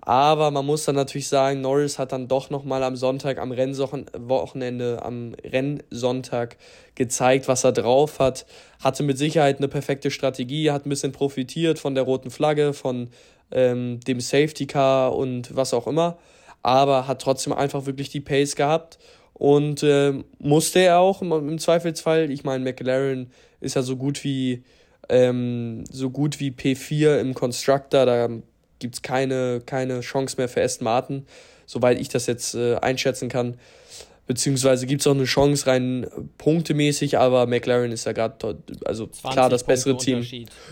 Aber 0.05 0.51
man 0.51 0.65
muss 0.65 0.85
dann 0.85 0.95
natürlich 0.95 1.27
sagen, 1.27 1.62
Norris 1.62 1.97
hat 1.97 2.12
dann 2.12 2.27
doch 2.27 2.51
nochmal 2.51 2.83
am 2.83 2.95
Sonntag, 2.95 3.39
am 3.39 3.51
Rennwochenende, 3.51 5.03
am 5.03 5.33
Rennsonntag 5.43 6.57
gezeigt, 6.93 7.47
was 7.47 7.63
er 7.63 7.71
drauf 7.71 8.19
hat. 8.19 8.45
Hatte 8.79 9.01
mit 9.01 9.17
Sicherheit 9.17 9.57
eine 9.57 9.67
perfekte 9.67 10.12
Strategie, 10.12 10.69
hat 10.69 10.85
ein 10.85 10.89
bisschen 10.89 11.12
profitiert 11.12 11.79
von 11.79 11.95
der 11.95 12.03
roten 12.03 12.29
Flagge, 12.29 12.74
von 12.74 13.09
ähm, 13.51 14.00
dem 14.01 14.19
Safety 14.19 14.67
Car 14.67 15.15
und 15.15 15.55
was 15.55 15.74
auch 15.74 15.88
immer. 15.88 16.19
Aber 16.62 17.07
hat 17.07 17.21
trotzdem 17.21 17.53
einfach 17.53 17.88
wirklich 17.88 18.09
die 18.09 18.21
Pace 18.21 18.55
gehabt. 18.55 19.00
Und 19.33 19.81
äh, 19.83 20.13
musste 20.38 20.79
er 20.79 21.00
auch 21.00 21.21
im 21.21 21.57
Zweifelsfall. 21.57 22.31
Ich 22.31 22.43
meine, 22.43 22.63
McLaren 22.63 23.31
ist 23.59 23.75
ja 23.75 23.81
so 23.81 23.97
gut 23.97 24.24
wie 24.24 24.63
ähm, 25.09 25.83
so 25.91 26.09
gut 26.09 26.39
wie 26.39 26.51
P4 26.51 27.19
im 27.19 27.33
Constructor. 27.33 28.05
Da 28.05 28.29
gibt 28.79 28.96
es 28.96 29.01
keine, 29.01 29.62
keine 29.65 30.01
Chance 30.01 30.36
mehr 30.38 30.50
für 30.50 30.62
Aston 30.62 30.86
Martin, 30.86 31.25
soweit 31.65 32.00
ich 32.00 32.10
das 32.10 32.27
jetzt 32.27 32.55
äh, 32.55 32.75
einschätzen 32.75 33.29
kann. 33.29 33.58
Beziehungsweise 34.27 34.88
gibt 34.88 35.01
es 35.01 35.08
auch 35.08 35.13
eine 35.13 35.25
Chance 35.25 35.67
rein 35.67 36.08
punktemäßig, 36.39 37.20
aber 37.20 37.46
McLaren 37.46 37.91
ist 37.91 38.05
ja 38.05 38.12
gerade, 38.12 38.58
also 38.84 39.08
klar 39.08 39.51
das 39.51 39.63
bessere 39.63 39.98
Team. 39.98 40.25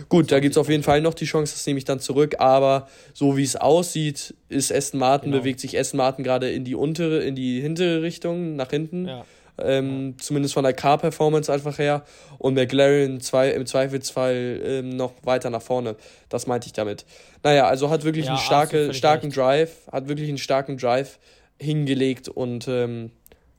Gut, 0.09 0.31
da 0.31 0.39
gibt 0.39 0.53
es 0.53 0.57
auf 0.57 0.69
jeden 0.69 0.81
Fall 0.81 1.01
noch 1.01 1.13
die 1.13 1.25
Chance, 1.25 1.53
das 1.53 1.65
nehme 1.67 1.77
ich 1.77 1.85
dann 1.85 1.99
zurück, 1.99 2.35
aber 2.39 2.87
so 3.13 3.37
wie 3.37 3.43
es 3.43 3.55
aussieht, 3.55 4.33
ist 4.49 4.73
Aston 4.73 4.99
Martin, 4.99 5.29
genau. 5.29 5.41
bewegt 5.41 5.59
sich 5.59 5.77
Aston 5.77 5.99
Martin 5.99 6.23
gerade 6.23 6.49
in 6.49 6.65
die 6.65 6.73
untere, 6.73 7.23
in 7.23 7.35
die 7.35 7.61
hintere 7.61 8.01
Richtung, 8.01 8.55
nach 8.55 8.71
hinten. 8.71 9.07
Ja 9.07 9.25
ähm, 9.57 10.15
zumindest 10.19 10.53
von 10.53 10.63
der 10.63 10.73
Car-Performance 10.73 11.51
einfach 11.51 11.77
her. 11.77 12.03
Und 12.37 12.55
McLaren 12.55 13.21
zwei, 13.21 13.49
im 13.51 13.65
Zweifelsfall 13.65 14.61
ähm, 14.63 14.89
noch 14.89 15.13
weiter 15.23 15.49
nach 15.49 15.61
vorne. 15.61 15.95
Das 16.29 16.47
meinte 16.47 16.67
ich 16.67 16.73
damit. 16.73 17.05
Naja, 17.43 17.67
also 17.67 17.89
hat 17.89 18.03
wirklich 18.03 18.25
ja, 18.25 18.31
einen 18.31 18.41
starke, 18.41 18.93
starken 18.93 19.27
recht. 19.27 19.37
Drive, 19.37 19.71
hat 19.91 20.07
wirklich 20.07 20.29
einen 20.29 20.37
starken 20.37 20.77
Drive 20.77 21.19
hingelegt 21.59 22.29
und 22.29 22.67
ähm, 22.67 23.11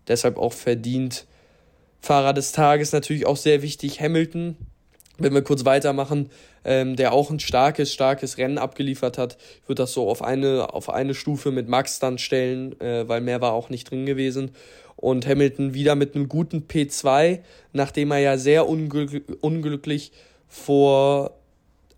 deshalb 0.08 0.36
auch 0.36 0.52
verdient. 0.52 1.26
Fahrer 2.00 2.34
des 2.34 2.52
Tages 2.52 2.92
natürlich 2.92 3.26
auch 3.26 3.36
sehr 3.36 3.62
wichtig, 3.62 4.00
Hamilton. 4.00 4.56
Wenn 5.16 5.32
wir 5.32 5.42
kurz 5.42 5.64
weitermachen, 5.64 6.28
ähm, 6.64 6.96
der 6.96 7.12
auch 7.12 7.30
ein 7.30 7.38
starkes, 7.38 7.92
starkes 7.92 8.36
Rennen 8.36 8.58
abgeliefert 8.58 9.16
hat, 9.16 9.38
wird 9.68 9.78
das 9.78 9.92
so 9.92 10.10
auf 10.10 10.22
eine, 10.22 10.74
auf 10.74 10.90
eine 10.90 11.14
Stufe 11.14 11.52
mit 11.52 11.68
Max 11.68 12.00
dann 12.00 12.18
stellen, 12.18 12.78
äh, 12.80 13.08
weil 13.08 13.20
mehr 13.20 13.40
war 13.40 13.52
auch 13.52 13.70
nicht 13.70 13.90
drin 13.90 14.06
gewesen 14.06 14.50
und 15.04 15.26
Hamilton 15.26 15.74
wieder 15.74 15.96
mit 15.96 16.14
einem 16.14 16.28
guten 16.28 16.66
P2, 16.66 17.40
nachdem 17.74 18.10
er 18.10 18.18
ja 18.20 18.38
sehr 18.38 18.66
unglück 18.66 19.22
unglücklich 19.42 20.12
vor 20.48 21.32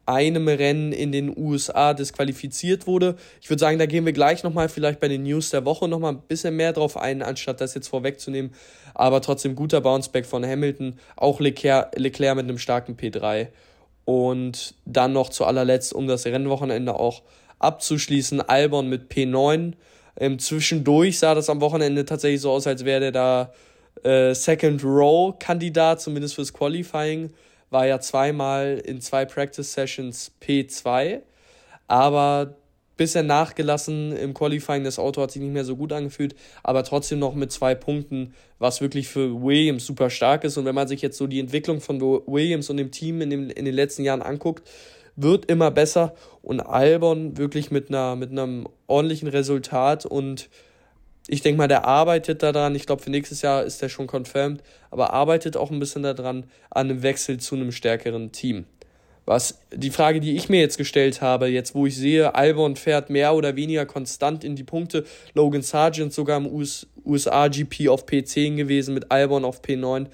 einem 0.07 0.49
Rennen 0.49 0.93
in 0.93 1.13
den 1.13 1.37
USA 1.37 1.95
disqualifiziert 1.95 2.89
wurde. 2.89 3.15
Ich 3.41 3.49
würde 3.49 3.61
sagen, 3.61 3.79
da 3.79 3.87
gehen 3.87 4.05
wir 4.07 4.13
gleich 4.13 4.43
nochmal 4.43 4.69
vielleicht 4.69 4.99
bei 4.99 5.07
den 5.07 5.23
News 5.23 5.51
der 5.51 5.65
Woche 5.65 5.87
nochmal 5.87 6.15
ein 6.15 6.23
bisschen 6.27 6.57
mehr 6.57 6.73
drauf 6.73 6.97
ein, 6.97 7.23
anstatt 7.23 7.61
das 7.61 7.75
jetzt 7.75 7.89
vorwegzunehmen. 7.89 8.53
Aber 8.95 9.21
trotzdem 9.21 9.55
guter 9.55 9.81
Bounceback 9.81 10.27
von 10.27 10.45
Hamilton, 10.45 10.99
auch 11.15 11.39
Leclerc, 11.39 11.97
Leclerc 11.97 12.37
mit 12.37 12.45
einem 12.45 12.59
starken 12.59 12.97
P3. 12.97 13.49
Und 14.05 14.75
dann 14.85 15.13
noch 15.13 15.29
zu 15.29 15.45
allerletzt, 15.45 15.93
um 15.93 16.09
das 16.09 16.27
Rennwochenende 16.27 16.99
auch 16.99 17.23
abzuschließen, 17.61 18.41
Albon 18.41 18.89
mit 18.89 19.13
P9 19.13 19.75
ähm, 20.19 20.39
zwischendurch 20.39 21.19
sah 21.19 21.35
das 21.35 21.51
am 21.51 21.61
Wochenende 21.61 22.05
tatsächlich 22.05 22.41
so 22.41 22.51
aus, 22.51 22.67
als 22.67 22.85
wäre 22.85 23.01
der 23.01 23.13
da 23.13 23.53
äh, 24.03 24.35
Second 24.35 24.83
Row 24.85 25.35
Kandidat, 25.39 26.01
zumindest 26.01 26.35
fürs 26.35 26.53
Qualifying. 26.53 27.31
War 27.71 27.87
ja 27.87 28.01
zweimal 28.01 28.81
in 28.85 29.01
zwei 29.01 29.25
Practice 29.25 29.73
Sessions 29.73 30.33
P2, 30.41 31.21
aber 31.89 32.57
bisschen 32.97 33.27
nachgelassen 33.27 34.17
im 34.17 34.33
Qualifying. 34.35 34.85
Das 34.85 34.99
Auto 34.99 35.21
hat 35.21 35.31
sich 35.31 35.43
nicht 35.43 35.53
mehr 35.53 35.65
so 35.65 35.77
gut 35.77 35.93
angefühlt, 35.93 36.35
aber 36.63 36.83
trotzdem 36.83 37.19
noch 37.19 37.35
mit 37.35 37.53
zwei 37.53 37.75
Punkten, 37.75 38.35
was 38.59 38.81
wirklich 38.81 39.09
für 39.09 39.43
Williams 39.43 39.87
super 39.87 40.11
stark 40.11 40.45
ist. 40.45 40.57
Und 40.57 40.65
wenn 40.65 40.75
man 40.75 40.89
sich 40.89 41.03
jetzt 41.03 41.19
so 41.19 41.27
die 41.27 41.41
Entwicklung 41.41 41.81
von 41.81 42.01
Williams 42.01 42.71
und 42.71 42.79
dem 42.79 42.91
Team 42.91 43.21
in, 43.21 43.31
dem, 43.31 43.51
in 43.51 43.65
den 43.65 43.75
letzten 43.75 44.03
Jahren 44.05 44.23
anguckt, 44.23 44.69
wird 45.17 45.47
immer 45.47 45.71
besser 45.71 46.15
und 46.43 46.61
Albon 46.61 47.37
wirklich 47.37 47.71
mit 47.71 47.89
einer 47.89 48.17
mit 48.17 48.31
einem 48.31 48.69
ordentlichen 48.87 49.29
Resultat 49.29 50.07
und 50.07 50.49
ich 51.29 51.43
denke 51.43 51.59
mal, 51.59 51.69
der 51.69 51.85
arbeitet 51.85 52.43
daran. 52.43 52.77
Ich 52.77 52.87
glaube, 52.87 53.03
für 53.03 53.11
nächstes 53.11 53.43
Jahr 53.43 53.65
ist 53.65 53.83
der 53.83 53.89
schon 53.89 54.07
confirmed, 54.07 54.63
aber 54.91 55.13
arbeitet 55.13 55.57
auch 55.57 55.71
ein 55.71 55.81
bisschen 55.81 56.03
daran 56.03 56.45
an 56.71 56.91
einem 56.91 57.03
Wechsel 57.03 57.39
zu 57.39 57.57
einem 57.57 57.73
stärkeren 57.73 58.31
Team. 58.31 58.65
Was 59.25 59.59
die 59.73 59.91
Frage, 59.91 60.21
die 60.21 60.37
ich 60.37 60.49
mir 60.49 60.61
jetzt 60.61 60.79
gestellt 60.79 61.21
habe, 61.21 61.49
jetzt 61.49 61.75
wo 61.75 61.85
ich 61.87 61.97
sehe, 61.97 62.37
Albon 62.37 62.77
fährt 62.77 63.11
mehr 63.11 63.35
oder 63.35 63.57
weniger 63.57 63.85
konstant 63.85 64.45
in 64.45 64.55
die 64.55 64.63
Punkte, 64.63 65.05
Logan 65.35 65.63
Sargent 65.63 66.13
sogar 66.13 66.37
im 66.37 66.47
US 66.47 66.87
USA 67.05 67.49
GP 67.49 67.89
auf 67.89 68.07
P10 68.07 68.55
gewesen, 68.55 68.95
mit 68.95 69.11
Albon 69.11 69.45
auf 69.45 69.63
P9, 69.63 70.07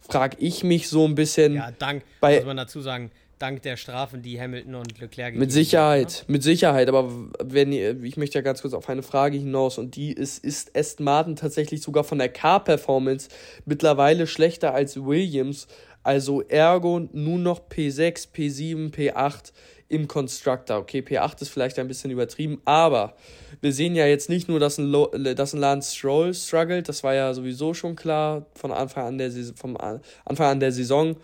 frage 0.00 0.38
ich 0.40 0.64
mich 0.64 0.88
so 0.88 1.04
ein 1.04 1.14
bisschen. 1.14 1.56
Ja, 1.56 1.72
dank, 1.78 2.04
bei, 2.20 2.36
muss 2.36 2.46
man 2.46 2.56
dazu 2.56 2.80
sagen, 2.80 3.10
dank 3.44 3.60
der 3.60 3.76
Strafen, 3.76 4.22
die 4.22 4.40
Hamilton 4.40 4.74
und 4.76 4.98
Leclerc 4.98 5.34
Mit 5.34 5.52
Sicherheit, 5.52 6.20
haben, 6.20 6.26
ne? 6.28 6.32
mit 6.32 6.42
Sicherheit. 6.42 6.88
Aber 6.88 7.12
wenn 7.42 7.72
ich 7.72 8.16
möchte 8.16 8.38
ja 8.38 8.42
ganz 8.42 8.62
kurz 8.62 8.72
auf 8.72 8.88
eine 8.88 9.02
Frage 9.02 9.36
hinaus 9.36 9.76
und 9.76 9.96
die 9.96 10.12
ist, 10.12 10.42
ist 10.42 10.74
Aston 10.74 11.04
Martin 11.04 11.36
tatsächlich 11.36 11.82
sogar 11.82 12.04
von 12.04 12.18
der 12.18 12.30
Car-Performance 12.30 13.28
mittlerweile 13.66 14.26
schlechter 14.26 14.72
als 14.72 14.96
Williams? 15.04 15.66
Also 16.02 16.40
ergo 16.42 17.00
nur 17.12 17.38
noch 17.38 17.68
P6, 17.68 18.28
P7, 18.34 18.94
P8 18.94 19.52
im 19.88 20.08
Constructor. 20.08 20.78
Okay, 20.78 21.00
P8 21.00 21.42
ist 21.42 21.50
vielleicht 21.50 21.78
ein 21.78 21.88
bisschen 21.88 22.10
übertrieben, 22.10 22.62
aber 22.64 23.14
wir 23.60 23.72
sehen 23.72 23.94
ja 23.94 24.06
jetzt 24.06 24.30
nicht 24.30 24.48
nur, 24.48 24.58
dass 24.58 24.78
ein, 24.78 24.86
Lo 24.86 25.06
dass 25.08 25.52
ein 25.52 25.60
Lance 25.60 25.94
Stroll 25.94 26.32
struggelt, 26.32 26.88
das 26.88 27.04
war 27.04 27.14
ja 27.14 27.34
sowieso 27.34 27.74
schon 27.74 27.94
klar 27.94 28.46
von 28.54 28.72
Anfang 28.72 29.06
an 29.06 29.18
der, 29.18 29.30
vom 29.54 29.76
Anfang 29.76 30.46
an 30.46 30.60
der 30.60 30.72
Saison. 30.72 31.16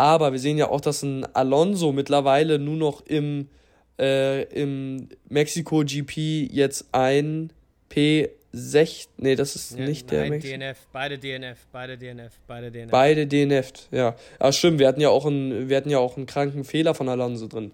Aber 0.00 0.32
wir 0.32 0.38
sehen 0.38 0.56
ja 0.56 0.70
auch, 0.70 0.80
dass 0.80 1.02
ein 1.02 1.26
Alonso 1.34 1.92
mittlerweile 1.92 2.58
nur 2.58 2.76
noch 2.76 3.04
im, 3.04 3.48
äh, 4.00 4.44
im 4.44 5.10
Mexiko 5.28 5.84
GP 5.84 6.48
jetzt 6.50 6.86
ein 6.92 7.52
P6, 7.90 9.08
nee, 9.18 9.34
das 9.34 9.56
ist 9.56 9.78
ja, 9.78 9.84
nicht 9.84 10.10
nein, 10.10 10.20
der 10.22 10.30
Mexiko. 10.30 10.56
DNF, 10.56 10.78
beide 10.90 11.18
DNF, 11.18 11.58
beide 11.70 11.98
DNF, 11.98 12.32
beide 12.46 12.70
DNF. 12.70 12.90
Beide 12.90 13.26
DNF, 13.26 13.72
ja. 13.90 14.16
Ah, 14.38 14.52
stimmt, 14.52 14.78
wir 14.78 14.88
hatten 14.88 15.02
ja 15.02 15.10
auch 15.10 15.26
einen, 15.26 15.68
wir 15.68 15.76
hatten 15.76 15.90
ja 15.90 15.98
auch 15.98 16.16
einen 16.16 16.24
kranken 16.24 16.64
Fehler 16.64 16.94
von 16.94 17.10
Alonso 17.10 17.46
drin 17.46 17.72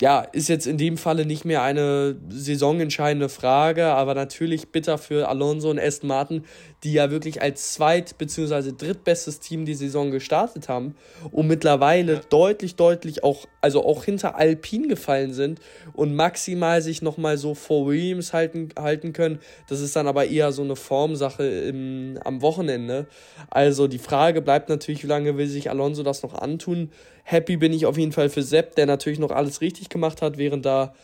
ja, 0.00 0.22
ist 0.22 0.48
jetzt 0.48 0.66
in 0.66 0.78
dem 0.78 0.96
Falle 0.96 1.26
nicht 1.26 1.44
mehr 1.44 1.62
eine 1.62 2.16
saisonentscheidende 2.28 3.28
Frage, 3.28 3.86
aber 3.86 4.14
natürlich 4.14 4.70
bitter 4.70 4.98
für 4.98 5.28
Alonso 5.28 5.70
und 5.70 5.78
Aston 5.78 6.08
Martin, 6.08 6.44
die 6.82 6.94
ja 6.94 7.10
wirklich 7.12 7.40
als 7.40 7.74
zweit- 7.74 8.18
bzw. 8.18 8.72
drittbestes 8.76 9.38
Team 9.38 9.64
die 9.64 9.74
Saison 9.74 10.10
gestartet 10.10 10.68
haben 10.68 10.96
und 11.30 11.46
mittlerweile 11.46 12.20
deutlich, 12.30 12.74
deutlich 12.74 13.22
auch, 13.22 13.46
also 13.60 13.84
auch 13.84 14.04
hinter 14.04 14.34
Alpine 14.34 14.88
gefallen 14.88 15.34
sind 15.34 15.60
und 15.92 16.16
maximal 16.16 16.82
sich 16.82 17.02
nochmal 17.02 17.36
so 17.36 17.54
vor 17.54 17.86
Williams 17.86 18.32
halten, 18.32 18.70
halten 18.76 19.12
können. 19.12 19.38
Das 19.68 19.80
ist 19.80 19.94
dann 19.94 20.08
aber 20.08 20.26
eher 20.26 20.50
so 20.50 20.62
eine 20.62 20.74
Formsache 20.74 21.44
im, 21.44 22.18
am 22.24 22.42
Wochenende. 22.42 23.06
Also 23.50 23.86
die 23.86 23.98
Frage 23.98 24.42
bleibt 24.42 24.68
natürlich, 24.68 25.04
wie 25.04 25.08
lange 25.08 25.36
will 25.36 25.46
sich 25.46 25.70
Alonso 25.70 26.02
das 26.02 26.24
noch 26.24 26.34
antun? 26.34 26.90
Happy 27.22 27.56
bin 27.56 27.72
ich 27.72 27.86
auf 27.86 27.98
jeden 27.98 28.12
Fall 28.12 28.28
für 28.28 28.42
Sepp, 28.42 28.74
der 28.76 28.86
natürlich 28.86 29.18
noch 29.18 29.30
alles 29.30 29.60
richtig 29.60 29.88
gemacht 29.88 30.22
hat, 30.22 30.38
während 30.38 30.66
da 30.66 30.94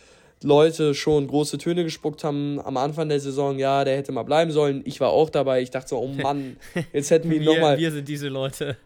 Leute 0.42 0.94
schon 0.94 1.26
große 1.26 1.58
Töne 1.58 1.84
gespuckt 1.84 2.22
haben 2.24 2.60
am 2.60 2.76
Anfang 2.76 3.08
der 3.08 3.20
Saison, 3.20 3.58
ja, 3.58 3.84
der 3.84 3.96
hätte 3.96 4.12
mal 4.12 4.22
bleiben 4.22 4.50
sollen. 4.50 4.82
Ich 4.84 5.00
war 5.00 5.10
auch 5.10 5.30
dabei. 5.30 5.62
Ich 5.62 5.70
dachte 5.70 5.88
so, 5.88 5.98
oh 5.98 6.08
Mann, 6.08 6.56
jetzt 6.92 7.10
hätten 7.10 7.30
wir 7.30 7.38
ihn 7.38 7.44
nochmal. 7.44 7.78
Wir 7.78 7.90
sind 7.90 8.08
diese 8.08 8.28
Leute. 8.28 8.76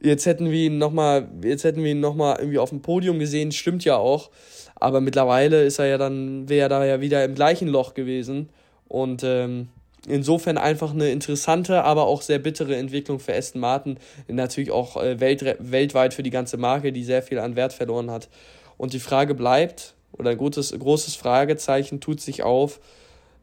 Jetzt 0.00 0.26
hätten 0.26 0.50
wir 0.50 0.66
ihn 0.66 0.78
nochmal, 0.78 1.28
jetzt 1.42 1.64
hätten 1.64 1.82
wir 1.82 1.90
ihn 1.90 2.00
nochmal 2.00 2.36
irgendwie 2.38 2.58
auf 2.58 2.70
dem 2.70 2.82
Podium 2.82 3.18
gesehen, 3.18 3.50
stimmt 3.50 3.84
ja 3.84 3.96
auch. 3.96 4.30
Aber 4.76 5.00
mittlerweile 5.00 5.64
ist 5.64 5.80
er 5.80 5.86
ja 5.86 5.98
dann, 5.98 6.48
wäre 6.48 6.66
er 6.66 6.68
da 6.68 6.84
ja 6.84 7.00
wieder 7.00 7.24
im 7.24 7.34
gleichen 7.34 7.68
Loch 7.68 7.94
gewesen. 7.94 8.48
Und 8.86 9.24
ähm, 9.24 9.68
insofern 10.08 10.58
einfach 10.58 10.92
eine 10.92 11.10
interessante, 11.10 11.84
aber 11.84 12.06
auch 12.06 12.22
sehr 12.22 12.38
bittere 12.38 12.76
Entwicklung 12.76 13.20
für 13.20 13.34
Aston 13.34 13.60
Martin. 13.60 13.98
Natürlich 14.28 14.70
auch 14.70 14.96
äh, 14.96 15.20
welt, 15.20 15.44
weltweit 15.58 16.14
für 16.14 16.22
die 16.22 16.30
ganze 16.30 16.56
Marke, 16.56 16.92
die 16.92 17.04
sehr 17.04 17.22
viel 17.22 17.38
an 17.38 17.56
Wert 17.56 17.72
verloren 17.72 18.10
hat. 18.10 18.28
Und 18.76 18.92
die 18.92 19.00
Frage 19.00 19.34
bleibt, 19.34 19.94
oder 20.12 20.30
ein 20.30 20.38
gutes, 20.38 20.76
großes 20.76 21.16
Fragezeichen 21.16 22.00
tut 22.00 22.20
sich 22.20 22.42
auf, 22.42 22.80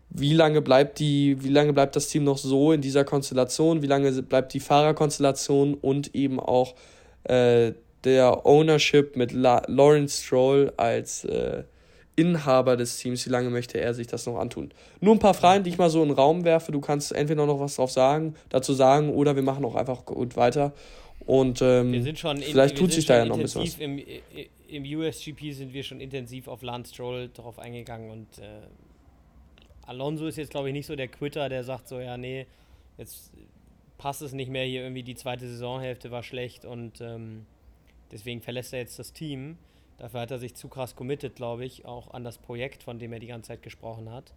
wie 0.10 0.34
lange 0.34 0.62
bleibt 0.62 1.00
die, 1.00 1.44
wie 1.44 1.50
lange 1.50 1.74
bleibt 1.74 1.96
das 1.96 2.08
Team 2.08 2.24
noch 2.24 2.38
so 2.38 2.72
in 2.72 2.82
dieser 2.82 3.04
Konstellation, 3.04 3.82
wie 3.82 3.88
lange 3.88 4.12
bleibt 4.24 4.54
die 4.54 4.60
Fahrerkonstellation 4.60 5.74
und 5.74 6.16
eben 6.16 6.40
auch 6.40 6.76
äh, 7.24 7.74
der 8.04 8.46
Ownership 8.46 9.16
mit 9.16 9.32
La 9.32 9.64
Lawrence 9.68 10.24
Stroll 10.24 10.72
als 10.78 11.26
äh, 11.26 11.64
Inhaber 12.16 12.78
des 12.78 12.98
Teams, 12.98 13.26
wie 13.26 13.30
lange 13.30 13.50
möchte 13.50 13.80
er 13.80 13.94
sich 13.94 14.08
das 14.08 14.26
noch 14.26 14.38
antun? 14.38 14.72
Nur 15.02 15.14
ein 15.14 15.20
paar 15.20 15.34
Fragen, 15.34 15.64
die 15.64 15.70
ich 15.70 15.78
mal 15.78 15.90
so 15.90 16.02
in 16.02 16.10
den 16.10 16.16
Raum 16.16 16.46
werfe. 16.46 16.72
Du 16.72 16.80
kannst 16.80 17.12
entweder 17.12 17.46
noch 17.46 17.60
was 17.60 17.76
drauf 17.76 17.92
sagen, 17.92 18.36
dazu 18.50 18.74
sagen, 18.74 19.14
oder 19.14 19.36
wir 19.36 19.44
machen 19.44 19.66
auch 19.66 19.76
einfach 19.76 20.06
gut 20.06 20.38
weiter. 20.38 20.74
Und 21.26 21.62
ähm, 21.62 22.04
vielleicht 22.42 22.78
tut 22.78 22.94
sich 22.94 23.06
da 23.06 23.18
ja 23.18 23.26
noch 23.26 23.36
ein 23.36 23.42
bisschen 23.42 23.64
was. 23.64 23.78
Im, 23.80 24.02
Im 24.68 24.84
USGP 24.84 25.52
sind 25.52 25.74
wir 25.74 25.84
schon 25.84 26.00
intensiv 26.00 26.48
auf 26.48 26.62
Lance 26.62 26.94
Stroll 26.94 27.30
drauf 27.34 27.60
eingegangen 27.60 28.12
und 28.12 28.38
äh, 28.40 28.62
Alonso 29.88 30.26
ist 30.28 30.38
jetzt, 30.38 30.52
glaube 30.52 30.70
ich, 30.70 30.74
nicht 30.74 30.88
so 30.88 30.96
der 30.96 31.08
Quitter, 31.08 31.48
der 31.50 31.64
sagt 31.64 31.88
so, 31.88 32.00
ja, 32.00 32.18
nee, 32.18 32.48
jetzt 32.98 33.32
passt 33.98 34.22
es 34.22 34.34
nicht 34.34 34.50
mehr 34.50 34.66
hier 34.66 34.82
irgendwie, 34.82 35.04
die 35.04 35.16
zweite 35.16 35.48
Saisonhälfte 35.48 36.12
war 36.12 36.24
schlecht 36.24 36.66
und 36.66 37.02
ähm, 37.02 37.46
deswegen 38.12 38.42
verlässt 38.42 38.74
er 38.74 38.80
jetzt 38.80 39.00
das 39.00 39.14
Team. 39.14 39.58
Dafür 39.98 40.22
hat 40.22 40.32
er 40.32 40.40
sich 40.40 40.56
zu 40.56 40.68
krass 40.68 40.96
committed, 40.96 41.36
glaube 41.36 41.66
ich, 41.66 41.86
auch 41.86 42.12
an 42.12 42.24
das 42.24 42.38
Projekt, 42.38 42.84
von 42.84 43.00
dem 43.00 43.14
er 43.14 43.20
die 43.20 43.28
ganze 43.28 43.50
Zeit 43.50 43.62
gesprochen 43.62 44.12
hat. 44.12 44.34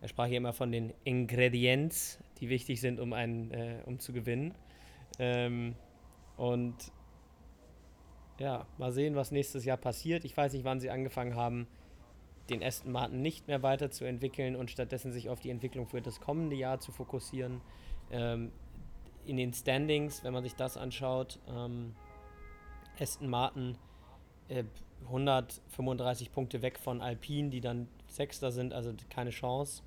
Er 0.00 0.08
sprach 0.08 0.26
hier 0.26 0.38
immer 0.38 0.52
von 0.52 0.72
den 0.72 0.92
Ingredients, 1.04 2.18
die 2.38 2.48
wichtig 2.48 2.80
sind, 2.80 3.00
um, 3.00 3.12
einen, 3.12 3.50
äh, 3.50 3.82
um 3.84 3.98
zu 3.98 4.12
gewinnen. 4.12 4.54
Ähm, 5.18 5.74
und 6.36 6.74
ja, 8.38 8.66
mal 8.78 8.92
sehen, 8.92 9.16
was 9.16 9.30
nächstes 9.30 9.64
Jahr 9.64 9.76
passiert. 9.76 10.24
Ich 10.24 10.36
weiß 10.36 10.54
nicht, 10.54 10.64
wann 10.64 10.80
sie 10.80 10.90
angefangen 10.90 11.34
haben, 11.34 11.66
den 12.48 12.62
Aston 12.62 12.92
Martin 12.92 13.20
nicht 13.20 13.46
mehr 13.46 13.62
weiterzuentwickeln 13.62 14.56
und 14.56 14.70
stattdessen 14.70 15.12
sich 15.12 15.28
auf 15.28 15.40
die 15.40 15.50
Entwicklung 15.50 15.86
für 15.86 16.00
das 16.00 16.20
kommende 16.20 16.56
Jahr 16.56 16.80
zu 16.80 16.92
fokussieren. 16.92 17.60
Ähm, 18.10 18.50
in 19.26 19.36
den 19.36 19.52
Standings, 19.52 20.24
wenn 20.24 20.32
man 20.32 20.42
sich 20.42 20.54
das 20.54 20.78
anschaut, 20.78 21.38
ähm, 21.48 21.94
Aston 22.98 23.28
Martin 23.28 23.76
äh, 24.48 24.64
135 25.06 26.32
Punkte 26.32 26.62
weg 26.62 26.78
von 26.78 27.00
Alpine, 27.00 27.50
die 27.50 27.60
dann 27.60 27.88
Sechster 28.08 28.52
sind, 28.52 28.72
also 28.72 28.92
keine 29.08 29.30
Chance. 29.30 29.82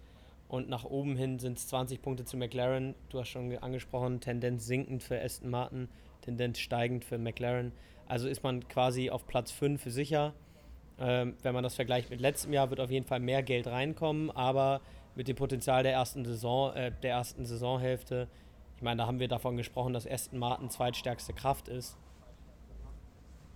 Und 0.47 0.69
nach 0.69 0.83
oben 0.83 1.15
hin 1.15 1.39
sind 1.39 1.57
es 1.57 1.67
20 1.67 2.01
Punkte 2.01 2.25
zu 2.25 2.37
McLaren. 2.37 2.95
Du 3.09 3.19
hast 3.19 3.29
schon 3.29 3.57
angesprochen, 3.57 4.19
Tendenz 4.19 4.65
sinkend 4.65 5.01
für 5.01 5.19
Aston 5.19 5.49
Martin, 5.49 5.89
Tendenz 6.21 6.59
steigend 6.59 7.05
für 7.05 7.17
McLaren. 7.17 7.71
Also 8.07 8.27
ist 8.27 8.43
man 8.43 8.67
quasi 8.67 9.09
auf 9.09 9.25
Platz 9.25 9.51
5 9.51 9.83
sicher. 9.85 10.33
Ähm, 10.99 11.35
wenn 11.41 11.55
man 11.55 11.63
das 11.63 11.75
vergleicht 11.75 12.11
mit 12.11 12.21
letztem 12.21 12.53
Jahr, 12.53 12.69
wird 12.69 12.79
auf 12.79 12.91
jeden 12.91 13.07
Fall 13.07 13.19
mehr 13.19 13.41
Geld 13.41 13.65
reinkommen, 13.65 14.29
aber 14.29 14.81
mit 15.15 15.27
dem 15.27 15.35
Potenzial 15.35 15.81
der 15.81 15.93
ersten 15.93 16.23
Saison, 16.23 16.73
äh, 16.75 16.91
der 17.01 17.11
ersten 17.11 17.45
Saisonhälfte, 17.45 18.27
ich 18.75 18.83
meine, 18.83 18.97
da 18.97 19.07
haben 19.07 19.19
wir 19.19 19.27
davon 19.27 19.57
gesprochen, 19.57 19.93
dass 19.93 20.07
Aston 20.07 20.37
Martin 20.37 20.69
zweitstärkste 20.69 21.33
Kraft 21.33 21.67
ist 21.67 21.97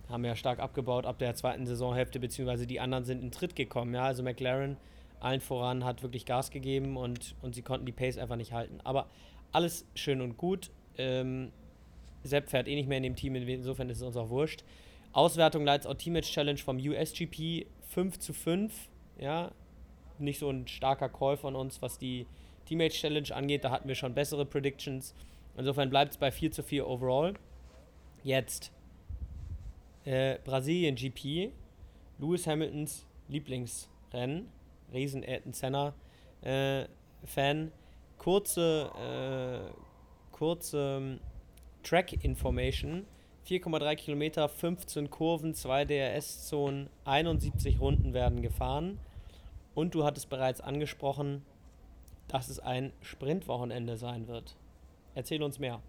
haben 0.08 0.24
ja 0.24 0.34
stark 0.36 0.58
abgebaut 0.58 1.06
ab 1.06 1.18
der 1.18 1.34
zweiten 1.34 1.66
Saisonhälfte, 1.66 2.18
beziehungsweise 2.20 2.66
die 2.66 2.80
anderen 2.80 3.04
sind 3.04 3.22
in 3.22 3.30
Tritt 3.30 3.54
gekommen. 3.54 3.94
Ja, 3.94 4.04
also 4.04 4.22
McLaren 4.22 4.76
allen 5.20 5.40
voran 5.40 5.84
hat 5.84 6.02
wirklich 6.02 6.24
Gas 6.26 6.50
gegeben 6.50 6.96
und, 6.96 7.34
und 7.42 7.54
sie 7.54 7.62
konnten 7.62 7.86
die 7.86 7.92
Pace 7.92 8.18
einfach 8.18 8.36
nicht 8.36 8.52
halten. 8.52 8.80
Aber 8.84 9.08
alles 9.52 9.86
schön 9.94 10.20
und 10.20 10.36
gut. 10.36 10.70
Ähm, 10.96 11.52
Sepp 12.22 12.48
fährt 12.48 12.68
eh 12.68 12.74
nicht 12.74 12.88
mehr 12.88 12.98
in 12.98 13.02
dem 13.04 13.16
Team, 13.16 13.34
insofern 13.34 13.90
ist 13.90 13.98
es 13.98 14.02
uns 14.02 14.16
auch 14.16 14.30
wurscht. 14.30 14.64
Auswertung 15.12 15.64
Lights 15.64 15.86
Out 15.86 15.98
Teammatch 15.98 16.30
Challenge 16.30 16.58
vom 16.58 16.76
USGP 16.76 17.66
5 17.88 18.18
zu 18.18 18.32
5. 18.32 18.72
Ja, 19.18 19.50
nicht 20.18 20.38
so 20.38 20.50
ein 20.50 20.66
starker 20.66 21.08
Call 21.08 21.36
von 21.36 21.56
uns, 21.56 21.80
was 21.80 21.98
die 21.98 22.26
Teammate 22.66 22.94
Challenge 22.94 23.34
angeht. 23.34 23.64
Da 23.64 23.70
hatten 23.70 23.88
wir 23.88 23.94
schon 23.94 24.14
bessere 24.14 24.44
Predictions. 24.44 25.14
Insofern 25.56 25.90
bleibt 25.90 26.12
es 26.12 26.18
bei 26.18 26.30
4 26.30 26.52
zu 26.52 26.62
4 26.62 26.86
overall. 26.86 27.34
Jetzt 28.22 28.72
äh, 30.08 30.38
Brasilien 30.42 30.94
GP, 30.94 31.52
Lewis 32.18 32.46
Hamiltons 32.46 33.06
Lieblingsrennen, 33.28 34.48
riesen 34.92 35.22
Ayrton 35.22 35.52
Senna 35.52 35.94
äh, 36.40 36.86
Fan. 37.24 37.72
Kurze, 38.16 38.90
äh, 38.98 39.70
kurze 40.32 40.98
ähm, 41.00 41.20
Track 41.82 42.24
Information. 42.24 43.04
4,3 43.46 43.96
Kilometer, 43.96 44.48
15 44.48 45.10
Kurven, 45.10 45.54
2 45.54 45.84
DRS-Zonen, 45.84 46.90
71 47.04 47.80
Runden 47.80 48.12
werden 48.12 48.42
gefahren. 48.42 48.98
Und 49.74 49.94
du 49.94 50.04
hattest 50.04 50.28
bereits 50.28 50.60
angesprochen, 50.60 51.44
dass 52.28 52.48
es 52.48 52.60
ein 52.60 52.92
Sprintwochenende 53.00 53.96
sein 53.96 54.26
wird. 54.26 54.56
Erzähl 55.14 55.42
uns 55.42 55.58
mehr. 55.58 55.80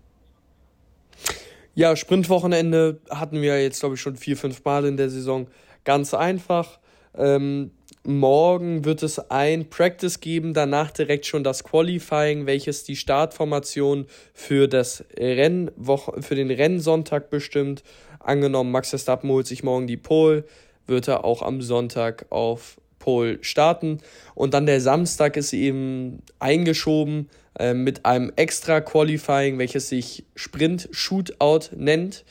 Ja, 1.80 1.96
Sprintwochenende 1.96 3.00
hatten 3.10 3.42
wir 3.42 3.64
jetzt, 3.64 3.80
glaube 3.80 3.96
ich, 3.96 4.02
schon 4.02 4.18
vier, 4.18 4.36
fünf 4.36 4.66
Mal 4.66 4.84
in 4.84 4.98
der 4.98 5.10
Saison. 5.10 5.48
Ganz 5.86 6.14
einfach. 6.14 6.78
Ähm, 7.18 7.72
morgen 8.04 8.84
wird 8.84 9.02
es 9.02 9.32
ein 9.32 9.70
Practice 9.70 10.20
geben, 10.20 10.54
danach 10.54 10.92
direkt 10.92 11.26
schon 11.26 11.42
das 11.42 11.64
Qualifying, 11.64 12.46
welches 12.46 12.84
die 12.84 12.98
Startformation 12.98 14.08
für, 14.34 14.68
das 14.68 15.06
für 15.16 16.36
den 16.36 16.52
Rennsonntag 16.52 17.30
bestimmt. 17.30 17.84
Angenommen, 18.20 18.74
Max 18.74 18.90
Verstappen 18.90 19.30
holt 19.30 19.48
sich 19.48 19.64
morgen 19.64 19.88
die 19.88 19.96
Pole, 19.96 20.44
wird 20.86 21.08
er 21.08 21.24
auch 21.24 21.42
am 21.42 21.62
Sonntag 21.62 22.26
auf 22.30 22.76
Pole 23.00 23.38
starten. 23.40 24.00
Und 24.36 24.54
dann 24.54 24.66
der 24.66 24.82
Samstag 24.82 25.38
ist 25.38 25.54
eben 25.54 26.24
eingeschoben 26.40 27.30
äh, 27.58 27.74
mit 27.74 28.06
einem 28.06 28.32
extra 28.36 28.82
Qualifying, 28.82 29.58
welches 29.58 29.90
sich 29.90 30.26
Sprint 30.36 30.90
Shootout 30.92 31.76
nennt. 31.76 32.26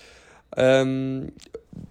Ähm, 0.57 1.33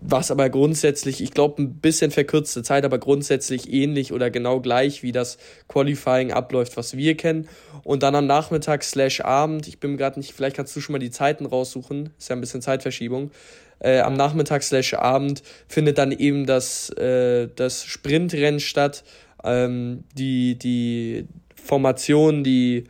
was 0.02 0.32
aber 0.32 0.50
grundsätzlich, 0.50 1.22
ich 1.22 1.32
glaube, 1.32 1.62
ein 1.62 1.76
bisschen 1.76 2.12
verkürzte 2.12 2.64
Zeit, 2.64 2.84
aber 2.86 2.98
grundsätzlich 2.98 3.72
ähnlich 3.72 4.12
oder 4.12 4.30
genau 4.30 4.60
gleich, 4.60 5.04
wie 5.04 5.12
das 5.12 5.38
Qualifying 5.68 6.32
abläuft, 6.32 6.78
was 6.78 6.98
wir 6.98 7.16
kennen. 7.16 7.48
Und 7.84 8.04
dann 8.04 8.16
am 8.16 8.26
Nachmittag 8.26 8.84
slash 8.84 9.22
Abend, 9.22 9.68
ich 9.68 9.80
bin 9.80 9.98
gerade 9.98 10.20
nicht, 10.20 10.34
vielleicht 10.34 10.56
kannst 10.56 10.76
du 10.76 10.82
schon 10.82 10.94
mal 10.94 11.00
die 11.00 11.12
Zeiten 11.12 11.46
raussuchen, 11.46 12.10
ist 12.18 12.30
ja 12.30 12.36
ein 12.36 12.42
bisschen 12.42 12.62
Zeitverschiebung. 12.62 13.32
Äh, 13.80 14.00
am 14.00 14.16
Nachmittag 14.16 14.64
slash 14.64 14.94
Abend 14.96 15.44
findet 15.68 15.98
dann 15.98 16.12
eben 16.12 16.46
das, 16.46 16.90
äh, 16.92 17.48
das 17.56 17.86
Sprintrennen 17.86 18.60
statt. 18.60 19.04
Ähm, 19.44 20.04
die, 20.18 20.58
die 20.58 21.28
Formation, 21.56 22.44
die 22.44 22.86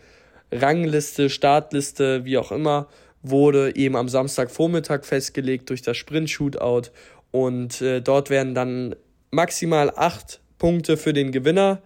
Rangliste, 0.51 1.29
Startliste, 1.29 2.25
wie 2.25 2.37
auch 2.37 2.51
immer 2.51 2.87
wurde 3.29 3.75
eben 3.75 3.95
am 3.95 4.09
Samstagvormittag 4.09 5.03
festgelegt 5.03 5.69
durch 5.69 5.81
das 5.81 5.97
Sprint-Shootout. 5.97 6.89
Und 7.31 7.81
äh, 7.81 8.01
dort 8.01 8.29
werden 8.29 8.55
dann 8.55 8.95
maximal 9.31 9.91
acht 9.95 10.39
Punkte 10.57 10.97
für 10.97 11.13
den 11.13 11.31
Gewinner 11.31 11.81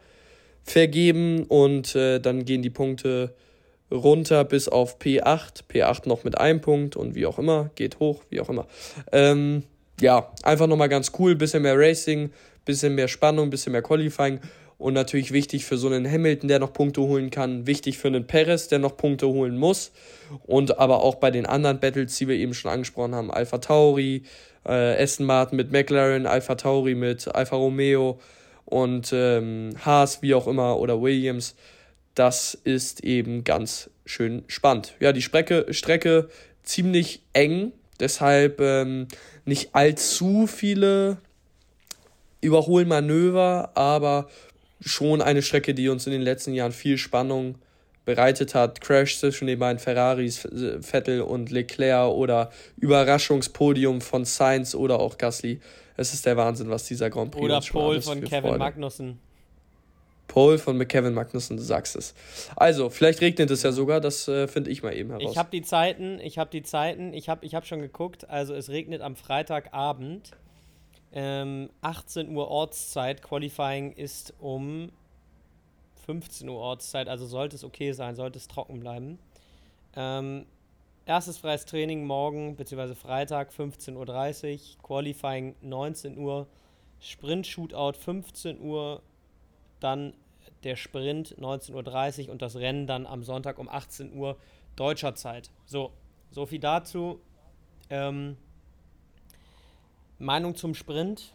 vergeben 0.64 1.44
und 1.44 1.96
äh, 1.96 2.20
dann 2.20 2.46
gehen 2.46 2.62
die 2.62 2.70
Punkte 2.70 3.34
runter 3.92 4.44
bis 4.44 4.70
auf 4.70 5.00
P8. 5.00 5.64
P8 5.70 6.08
noch 6.08 6.24
mit 6.24 6.38
einem 6.38 6.62
Punkt 6.62 6.96
und 6.96 7.16
wie 7.16 7.26
auch 7.26 7.40
immer, 7.40 7.72
geht 7.76 8.00
hoch, 8.00 8.24
wie 8.30 8.40
auch 8.40 8.50
immer. 8.50 8.68
Ähm, 9.12 9.64
ja, 10.00 10.32
einfach 10.44 10.68
nochmal 10.68 10.90
ganz 10.90 11.12
cool, 11.20 11.36
bisschen 11.36 11.64
mehr 11.64 11.78
Racing, 11.78 12.32
bisschen 12.64 12.96
mehr 12.96 13.08
Spannung, 13.08 13.50
bisschen 13.50 13.74
mehr 13.74 13.82
Qualifying 13.82 14.40
und 14.82 14.94
natürlich 14.96 15.32
wichtig 15.32 15.66
für 15.66 15.78
so 15.78 15.88
einen 15.88 16.10
Hamilton, 16.10 16.48
der 16.48 16.60
noch 16.60 16.74
Punkte 16.74 17.02
holen 17.02 17.30
kann, 17.30 17.68
wichtig 17.68 18.00
für 18.00 18.08
einen 18.08 18.26
Perez, 18.26 18.68
der 18.68 18.80
noch 18.80 18.98
Punkte 18.98 19.28
holen 19.28 19.56
muss. 19.58 19.92
Und 20.48 20.80
aber 20.80 21.04
auch 21.04 21.16
bei 21.16 21.30
den 21.30 21.46
anderen 21.46 21.80
Battles, 21.80 22.18
die 22.18 22.28
wir 22.28 22.36
eben 22.36 22.56
schon 22.56 22.72
angesprochen 22.72 23.14
haben, 23.14 23.32
Alpha 23.32 23.60
Tauri, 23.60 24.24
äh, 24.66 25.04
Aston 25.04 25.28
Martin 25.28 25.58
mit 25.58 25.72
McLaren, 25.72 26.26
Alpha 26.26 26.56
Tauri 26.56 26.96
mit 26.96 27.28
Alfa 27.34 27.56
Romeo 27.56 28.20
und 28.66 29.12
ähm, 29.14 29.76
Haas, 29.86 30.24
wie 30.24 30.34
auch 30.34 30.48
immer, 30.48 30.80
oder 30.80 31.00
Williams, 31.00 31.56
das 32.16 32.56
ist 32.56 33.04
eben 33.04 33.44
ganz 33.44 33.90
schön 34.06 34.44
spannend. 34.48 34.96
Ja, 35.00 35.14
die 35.14 35.22
Strecke, 35.22 35.68
Strecke 35.70 36.30
ziemlich 36.64 37.22
eng, 37.34 37.72
deshalb 38.00 38.60
ähm, 38.62 39.08
nicht 39.46 39.76
allzu 39.76 40.48
viele 40.48 41.18
Überholmanöver, 42.42 43.72
aber 43.76 44.28
schon 44.82 45.22
eine 45.22 45.42
Strecke, 45.42 45.74
die 45.74 45.90
uns 45.90 46.06
in 46.06 46.12
den 46.12 46.22
letzten 46.22 46.54
Jahren 46.54 46.72
viel 46.72 46.98
Spannung 46.98 47.56
bereitet 48.06 48.56
hat. 48.56 48.82
Crash 48.82 49.20
zwischen 49.20 49.48
den 49.48 49.60
beiden 49.60 49.80
Ferraris, 49.80 50.48
Vettel 50.82 51.22
und 51.22 51.52
Leclerc 51.52 52.12
oder 52.12 52.52
Überraschungspodium 52.78 54.02
von 54.02 54.26
Sainz 54.26 54.76
oder 54.76 55.00
auch 55.00 55.18
Gasly. 55.18 55.60
Es 55.98 56.14
ist 56.14 56.26
der 56.26 56.36
Wahnsinn, 56.36 56.70
was 56.70 56.86
dieser 56.86 57.10
Grand 57.10 57.32
Prix 57.32 57.44
Oder 57.44 57.62
Pole 57.62 58.02
von 58.02 58.22
Kevin 58.24 58.42
Freude. 58.42 58.58
Magnussen. 58.58 59.20
Pole 60.28 60.58
von 60.58 60.88
Kevin 60.88 61.14
Magnussen, 61.14 61.58
du 61.58 61.64
sagst 61.64 61.96
es. 61.98 62.16
Also, 62.56 62.90
vielleicht 62.90 63.20
regnet 63.20 63.52
es 63.52 63.64
ja 63.64 63.74
sogar, 63.74 64.00
das 64.00 64.30
äh, 64.30 64.48
finde 64.48 64.70
ich 64.70 64.82
mal 64.82 64.96
eben 64.96 65.10
heraus. 65.10 65.30
Ich 65.30 65.38
habe 65.38 65.50
die 65.52 65.62
Zeiten, 65.62 66.20
ich 66.22 66.38
habe 66.38 66.50
die 66.50 66.64
Zeiten, 66.64 67.14
ich 67.14 67.28
habe 67.28 67.46
ich 67.46 67.54
hab 67.54 67.68
schon 67.68 67.82
geguckt, 67.82 68.30
also 68.30 68.56
es 68.56 68.70
regnet 68.70 69.02
am 69.02 69.18
Freitagabend 69.18 70.32
ähm, 71.14 71.70
18 71.82 72.36
Uhr 72.36 72.50
Ortszeit. 72.50 73.22
Qualifying 73.22 73.92
ist 73.94 74.34
um 74.40 74.92
15 76.06 76.50
Uhr 76.50 76.60
Ortszeit, 76.60 77.08
also 77.08 77.26
sollte 77.26 77.56
es 77.56 77.64
okay 77.64 77.92
sein, 77.92 78.16
sollte 78.16 78.38
es 78.38 78.48
trocken 78.48 78.80
bleiben. 78.80 79.20
Ähm, 79.96 80.46
erstes 81.06 81.38
freies 81.38 81.66
Training 81.66 82.06
morgen 82.06 82.56
bzw. 82.56 82.96
Freitag 82.96 83.52
15.30 83.52 84.54
Uhr, 84.54 84.84
Qualifying 84.84 85.56
19 85.62 86.18
Uhr, 86.18 86.48
Sprint 87.00 87.48
Shootout 87.48 87.98
15 87.98 88.60
Uhr, 88.62 89.02
dann 89.80 90.14
der 90.64 90.76
Sprint 90.76 91.36
19.30 91.40 92.26
Uhr 92.26 92.32
und 92.32 92.42
das 92.42 92.56
Rennen 92.56 92.88
dann 92.88 93.06
am 93.06 93.24
Sonntag 93.24 93.58
um 93.58 93.68
18 93.68 94.14
Uhr 94.14 94.38
deutscher 94.76 95.16
Zeit. 95.16 95.50
So, 95.66 95.92
so 96.30 96.46
viel 96.46 96.60
dazu. 96.60 97.20
Ähm, 97.90 98.38
Meinung 100.22 100.56
zum 100.56 100.76
Sprint? 100.76 101.34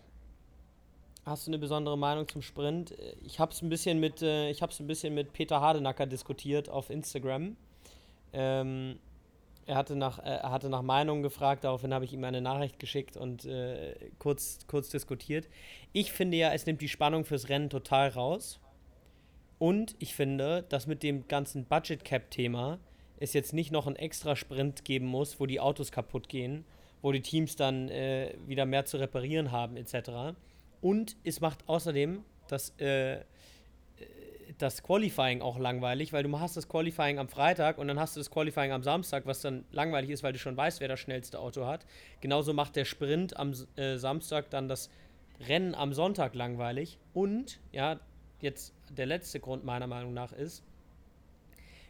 Hast 1.24 1.46
du 1.46 1.50
eine 1.50 1.58
besondere 1.58 1.98
Meinung 1.98 2.28
zum 2.28 2.40
Sprint? 2.40 2.94
Ich 3.24 3.40
habe 3.40 3.50
es 3.50 3.60
ein 3.60 3.68
bisschen 3.68 3.98
mit, 3.98 4.22
äh, 4.22 4.48
ich 4.48 4.62
habe 4.62 4.72
ein 4.78 4.86
bisschen 4.86 5.12
mit 5.12 5.32
Peter 5.32 5.60
Hardenacker 5.60 6.06
diskutiert 6.06 6.68
auf 6.68 6.88
Instagram. 6.88 7.56
Ähm, 8.32 9.00
er 9.66 9.74
hatte 9.74 9.96
nach, 9.96 10.20
äh, 10.20 10.36
er 10.36 10.52
hatte 10.52 10.68
nach 10.70 10.82
Meinungen 10.82 11.24
gefragt, 11.24 11.64
daraufhin 11.64 11.92
habe 11.92 12.04
ich 12.04 12.12
ihm 12.12 12.22
eine 12.22 12.40
Nachricht 12.40 12.78
geschickt 12.78 13.16
und 13.16 13.44
äh, 13.44 13.96
kurz, 14.20 14.60
kurz 14.68 14.88
diskutiert. 14.88 15.48
Ich 15.92 16.12
finde 16.12 16.36
ja, 16.36 16.52
es 16.52 16.64
nimmt 16.64 16.80
die 16.80 16.88
Spannung 16.88 17.24
fürs 17.24 17.48
Rennen 17.48 17.70
total 17.70 18.10
raus. 18.10 18.60
Und 19.58 19.96
ich 19.98 20.14
finde, 20.14 20.64
dass 20.68 20.86
mit 20.86 21.02
dem 21.02 21.26
ganzen 21.26 21.64
Budget 21.64 22.04
Cap-Thema 22.04 22.78
es 23.18 23.32
jetzt 23.32 23.52
nicht 23.52 23.72
noch 23.72 23.88
einen 23.88 23.96
extra 23.96 24.36
Sprint 24.36 24.84
geben 24.84 25.06
muss, 25.06 25.40
wo 25.40 25.46
die 25.46 25.58
Autos 25.58 25.90
kaputt 25.90 26.28
gehen 26.28 26.64
wo 27.02 27.12
die 27.12 27.22
Teams 27.22 27.56
dann 27.56 27.88
äh, 27.88 28.34
wieder 28.46 28.66
mehr 28.66 28.84
zu 28.84 28.96
reparieren 28.96 29.52
haben, 29.52 29.76
etc. 29.76 30.36
Und 30.80 31.16
es 31.24 31.40
macht 31.40 31.68
außerdem 31.68 32.22
das, 32.48 32.70
äh, 32.78 33.20
das 34.58 34.82
Qualifying 34.82 35.42
auch 35.42 35.58
langweilig, 35.58 36.12
weil 36.12 36.22
du 36.22 36.38
hast 36.38 36.56
das 36.56 36.68
Qualifying 36.68 37.18
am 37.18 37.28
Freitag 37.28 37.78
und 37.78 37.88
dann 37.88 37.98
hast 37.98 38.16
du 38.16 38.20
das 38.20 38.30
Qualifying 38.30 38.72
am 38.72 38.82
Samstag, 38.82 39.26
was 39.26 39.40
dann 39.40 39.64
langweilig 39.70 40.10
ist, 40.10 40.22
weil 40.22 40.32
du 40.32 40.38
schon 40.38 40.56
weißt, 40.56 40.80
wer 40.80 40.88
das 40.88 41.00
schnellste 41.00 41.38
Auto 41.38 41.66
hat. 41.66 41.86
Genauso 42.20 42.52
macht 42.52 42.76
der 42.76 42.84
Sprint 42.84 43.36
am 43.36 43.52
äh, 43.76 43.96
Samstag 43.96 44.50
dann 44.50 44.68
das 44.68 44.90
Rennen 45.40 45.74
am 45.74 45.92
Sonntag 45.92 46.34
langweilig. 46.34 46.98
Und, 47.12 47.60
ja, 47.72 48.00
jetzt 48.40 48.74
der 48.90 49.06
letzte 49.06 49.40
Grund 49.40 49.64
meiner 49.64 49.86
Meinung 49.86 50.14
nach 50.14 50.32
ist, 50.32 50.62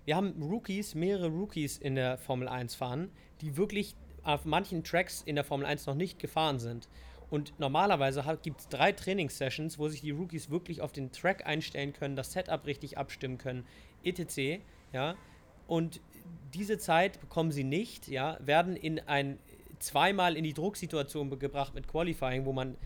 wir 0.05 0.17
haben 0.17 0.41
Rookies, 0.41 0.95
mehrere 0.95 1.29
Rookies 1.29 1.79
in 1.79 1.97
der 1.97 2.17
Formel 2.19 2.47
1 2.47 2.77
fahren, 2.77 3.11
die 3.41 3.57
wirklich 3.57 3.97
auf 4.27 4.45
manchen 4.45 4.83
Tracks 4.83 5.23
in 5.23 5.37
der 5.37 5.45
Formel 5.45 5.67
1 5.67 5.87
noch 5.87 5.95
nicht 5.95 6.19
gefahren 6.19 6.59
sind. 6.59 6.89
Und 7.31 7.59
normalerweise 7.59 8.25
gibt 8.43 8.61
es 8.61 8.69
drei 8.69 8.93
Trainingssessions, 8.93 9.79
wo 9.79 9.89
sich 9.89 10.01
die 10.01 10.13
Rookies 10.13 10.51
wirklich 10.51 10.81
auf 10.81 10.93
den 10.93 11.11
Track 11.13 11.47
einstellen 11.47 11.93
können, 11.93 12.17
das 12.17 12.33
Setup 12.33 12.67
richtig 12.67 12.99
abstimmen 12.99 13.39
können, 13.39 13.67
etc. 14.05 14.61
Ja. 14.93 15.17
Und 15.67 16.01
diese 16.55 16.79
Zeit 16.79 17.21
bekommen 17.21 17.51
sie 17.51 17.65
nicht, 17.65 18.09
ja, 18.09 18.39
werden 18.41 18.77
in 18.77 19.01
ein 19.01 19.39
zweimal 19.79 20.37
in 20.37 20.45
die 20.45 20.55
Drucksituation 20.55 21.37
gebracht 21.39 21.75
mit 21.75 21.89
Qualifying, 21.89 22.47
wo 22.47 22.53
man 22.53 22.77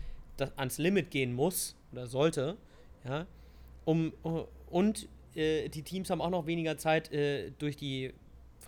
ans 0.55 0.77
Limit 0.77 1.11
gehen 1.11 1.33
muss 1.33 1.75
oder 1.91 2.07
sollte, 2.07 2.57
ja, 3.05 3.27
um 3.85 4.13
und 4.69 5.07
äh, 5.35 5.69
die 5.69 5.83
Teams 5.83 6.09
haben 6.09 6.21
auch 6.21 6.29
noch 6.29 6.47
weniger 6.47 6.77
Zeit 6.77 7.11
äh, 7.11 7.51
durch 7.59 7.77
die 7.77 8.13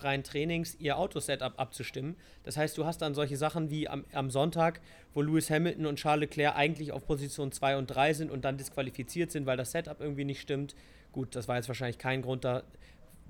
freien 0.03 0.23
Trainings 0.23 0.75
ihr 0.79 0.97
Autosetup 0.97 1.53
abzustimmen. 1.57 2.17
Das 2.43 2.57
heißt, 2.57 2.77
du 2.77 2.85
hast 2.85 3.01
dann 3.01 3.15
solche 3.15 3.37
Sachen 3.37 3.69
wie 3.69 3.87
am, 3.87 4.03
am 4.11 4.29
Sonntag, 4.29 4.81
wo 5.13 5.21
Lewis 5.21 5.49
Hamilton 5.49 5.85
und 5.85 5.95
Charles 5.95 6.29
Leclerc 6.29 6.57
eigentlich 6.57 6.91
auf 6.91 7.07
Position 7.07 7.53
2 7.53 7.77
und 7.77 7.87
3 7.87 8.13
sind 8.13 8.29
und 8.29 8.43
dann 8.43 8.57
disqualifiziert 8.57 9.31
sind, 9.31 9.45
weil 9.45 9.55
das 9.55 9.71
Setup 9.71 10.01
irgendwie 10.01 10.25
nicht 10.25 10.41
stimmt. 10.41 10.75
Gut, 11.13 11.35
das 11.37 11.47
war 11.47 11.55
jetzt 11.55 11.69
wahrscheinlich 11.69 11.97
kein 11.97 12.21
Grund 12.21 12.43
da. 12.43 12.63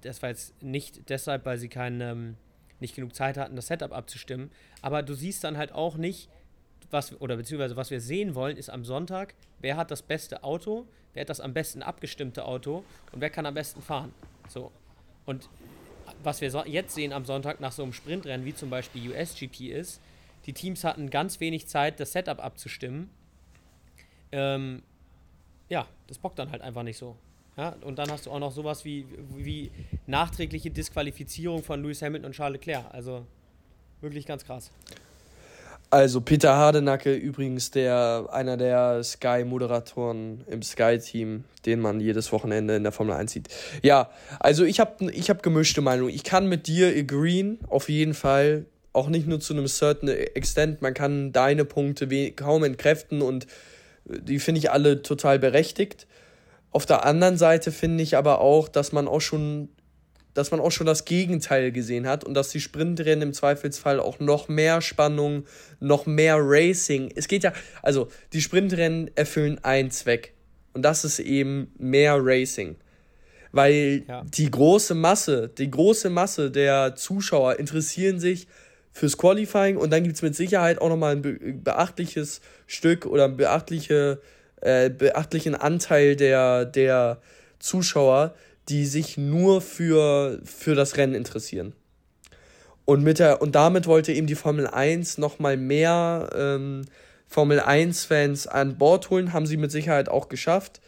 Das 0.01 0.23
war 0.23 0.29
jetzt 0.29 0.61
nicht 0.63 1.09
deshalb, 1.09 1.45
weil 1.45 1.59
sie 1.59 1.69
kein, 1.69 2.01
ähm, 2.01 2.37
nicht 2.79 2.95
genug 2.95 3.13
Zeit 3.13 3.37
hatten, 3.37 3.55
das 3.55 3.67
Setup 3.67 3.93
abzustimmen. 3.93 4.49
Aber 4.81 5.03
du 5.03 5.13
siehst 5.13 5.43
dann 5.43 5.57
halt 5.57 5.73
auch 5.73 5.95
nicht, 5.95 6.27
was, 6.89 7.19
oder 7.21 7.37
beziehungsweise 7.37 7.75
was 7.75 7.91
wir 7.91 8.01
sehen 8.01 8.33
wollen, 8.33 8.57
ist 8.57 8.71
am 8.71 8.83
Sonntag, 8.83 9.35
wer 9.59 9.77
hat 9.77 9.91
das 9.91 10.01
beste 10.01 10.43
Auto, 10.43 10.87
wer 11.13 11.21
hat 11.21 11.29
das 11.29 11.39
am 11.39 11.53
besten 11.53 11.83
abgestimmte 11.83 12.45
Auto 12.45 12.83
und 13.11 13.21
wer 13.21 13.29
kann 13.29 13.45
am 13.45 13.53
besten 13.53 13.83
fahren. 13.83 14.11
So. 14.49 14.71
Und 15.25 15.49
was 16.25 16.41
wir 16.41 16.51
so 16.51 16.63
jetzt 16.65 16.95
sehen 16.95 17.13
am 17.13 17.25
Sonntag 17.25 17.59
nach 17.59 17.71
so 17.71 17.83
einem 17.83 17.93
Sprintrennen, 17.93 18.45
wie 18.45 18.53
zum 18.53 18.69
Beispiel 18.69 19.11
USGP 19.11 19.71
ist, 19.71 20.01
die 20.45 20.53
Teams 20.53 20.83
hatten 20.83 21.09
ganz 21.09 21.39
wenig 21.39 21.67
Zeit, 21.67 21.99
das 21.99 22.11
Setup 22.11 22.43
abzustimmen. 22.43 23.09
Ähm, 24.31 24.83
ja, 25.69 25.87
das 26.07 26.17
bockt 26.17 26.39
dann 26.39 26.51
halt 26.51 26.61
einfach 26.61 26.83
nicht 26.83 26.97
so. 26.97 27.15
Ja, 27.55 27.75
und 27.81 27.99
dann 27.99 28.09
hast 28.09 28.25
du 28.25 28.31
auch 28.31 28.39
noch 28.39 28.51
sowas 28.51 28.83
wie, 28.83 29.05
wie 29.35 29.71
nachträgliche 30.07 30.71
Disqualifizierung 30.71 31.63
von 31.63 31.81
Lewis 31.83 32.01
Hamilton 32.01 32.27
und 32.27 32.31
Charles 32.33 32.59
Leclerc. 32.59 32.91
Also 32.93 33.25
wirklich 34.01 34.25
ganz 34.25 34.43
krass. 34.43 34.71
Also 35.93 36.21
Peter 36.21 36.57
Hardenacke 36.57 37.13
übrigens 37.13 37.69
der 37.69 38.25
einer 38.31 38.57
der 38.57 39.03
Sky 39.03 39.43
Moderatoren 39.45 40.43
im 40.47 40.63
Sky 40.63 40.97
Team, 40.97 41.43
den 41.67 41.81
man 41.81 41.99
jedes 41.99 42.31
Wochenende 42.31 42.75
in 42.75 42.81
der 42.81 42.91
Formel 42.91 43.15
1 43.15 43.31
sieht. 43.31 43.49
Ja, 43.83 44.09
also 44.39 44.63
ich 44.63 44.79
habe 44.79 45.11
ich 45.11 45.29
habe 45.29 45.41
gemischte 45.43 45.81
Meinung. 45.81 46.09
Ich 46.09 46.23
kann 46.23 46.49
mit 46.49 46.65
dir 46.65 46.87
agreeen 46.87 47.59
auf 47.67 47.89
jeden 47.89 48.15
Fall, 48.15 48.65
auch 48.91 49.07
nicht 49.07 49.27
nur 49.27 49.39
zu 49.39 49.53
einem 49.53 49.67
certain 49.67 50.07
extent, 50.07 50.81
man 50.81 50.95
kann 50.95 51.31
deine 51.31 51.63
Punkte 51.63 52.07
kaum 52.31 52.63
entkräften 52.63 53.21
und 53.21 53.45
die 54.05 54.39
finde 54.39 54.57
ich 54.57 54.71
alle 54.71 55.03
total 55.03 55.37
berechtigt. 55.37 56.07
Auf 56.71 56.87
der 56.87 57.05
anderen 57.05 57.37
Seite 57.37 57.71
finde 57.71 58.01
ich 58.01 58.17
aber 58.17 58.41
auch, 58.41 58.67
dass 58.67 58.93
man 58.93 59.07
auch 59.07 59.21
schon 59.21 59.69
dass 60.33 60.51
man 60.51 60.59
auch 60.59 60.71
schon 60.71 60.87
das 60.87 61.05
Gegenteil 61.05 61.71
gesehen 61.71 62.07
hat 62.07 62.23
und 62.23 62.33
dass 62.33 62.49
die 62.49 62.59
Sprintrennen 62.59 63.29
im 63.29 63.33
Zweifelsfall 63.33 63.99
auch 63.99 64.19
noch 64.19 64.47
mehr 64.47 64.81
Spannung, 64.81 65.45
noch 65.79 66.05
mehr 66.05 66.37
Racing. 66.39 67.11
Es 67.15 67.27
geht 67.27 67.43
ja, 67.43 67.53
also 67.81 68.07
die 68.33 68.41
Sprintrennen 68.41 69.11
erfüllen 69.15 69.63
einen 69.63 69.91
Zweck 69.91 70.33
und 70.73 70.83
das 70.83 71.05
ist 71.05 71.19
eben 71.19 71.71
mehr 71.77 72.17
Racing. 72.19 72.75
Weil 73.51 74.03
ja. 74.07 74.23
die 74.25 74.49
große 74.49 74.95
Masse, 74.95 75.49
die 75.55 75.69
große 75.69 76.09
Masse 76.09 76.49
der 76.49 76.95
Zuschauer 76.95 77.59
interessieren 77.59 78.19
sich 78.19 78.47
fürs 78.91 79.17
Qualifying 79.17 79.77
und 79.77 79.91
dann 79.91 80.03
gibt 80.03 80.15
es 80.15 80.21
mit 80.23 80.35
Sicherheit 80.35 80.81
auch 80.81 80.89
nochmal 80.89 81.15
ein 81.15 81.63
beachtliches 81.63 82.41
Stück 82.65 83.05
oder 83.05 83.25
einen 83.25 83.37
beachtliche, 83.37 84.21
äh, 84.61 84.89
beachtlichen 84.89 85.53
Anteil 85.53 86.15
der, 86.15 86.65
der 86.65 87.21
Zuschauer, 87.59 88.33
die 88.69 88.85
sich 88.85 89.17
nur 89.17 89.61
für, 89.61 90.39
für 90.43 90.75
das 90.75 90.97
Rennen 90.97 91.15
interessieren. 91.15 91.73
Und, 92.85 93.03
mit 93.03 93.19
der, 93.19 93.41
und 93.41 93.55
damit 93.55 93.87
wollte 93.87 94.11
eben 94.11 94.27
die 94.27 94.35
Formel 94.35 94.67
1 94.67 95.17
nochmal 95.17 95.57
mehr 95.57 96.29
ähm, 96.35 96.85
Formel 97.27 97.61
1-Fans 97.61 98.47
an 98.47 98.77
Bord 98.77 99.09
holen, 99.09 99.33
haben 99.33 99.45
sie 99.45 99.57
mit 99.57 99.71
Sicherheit 99.71 100.09
auch 100.09 100.27
geschafft. 100.27 100.81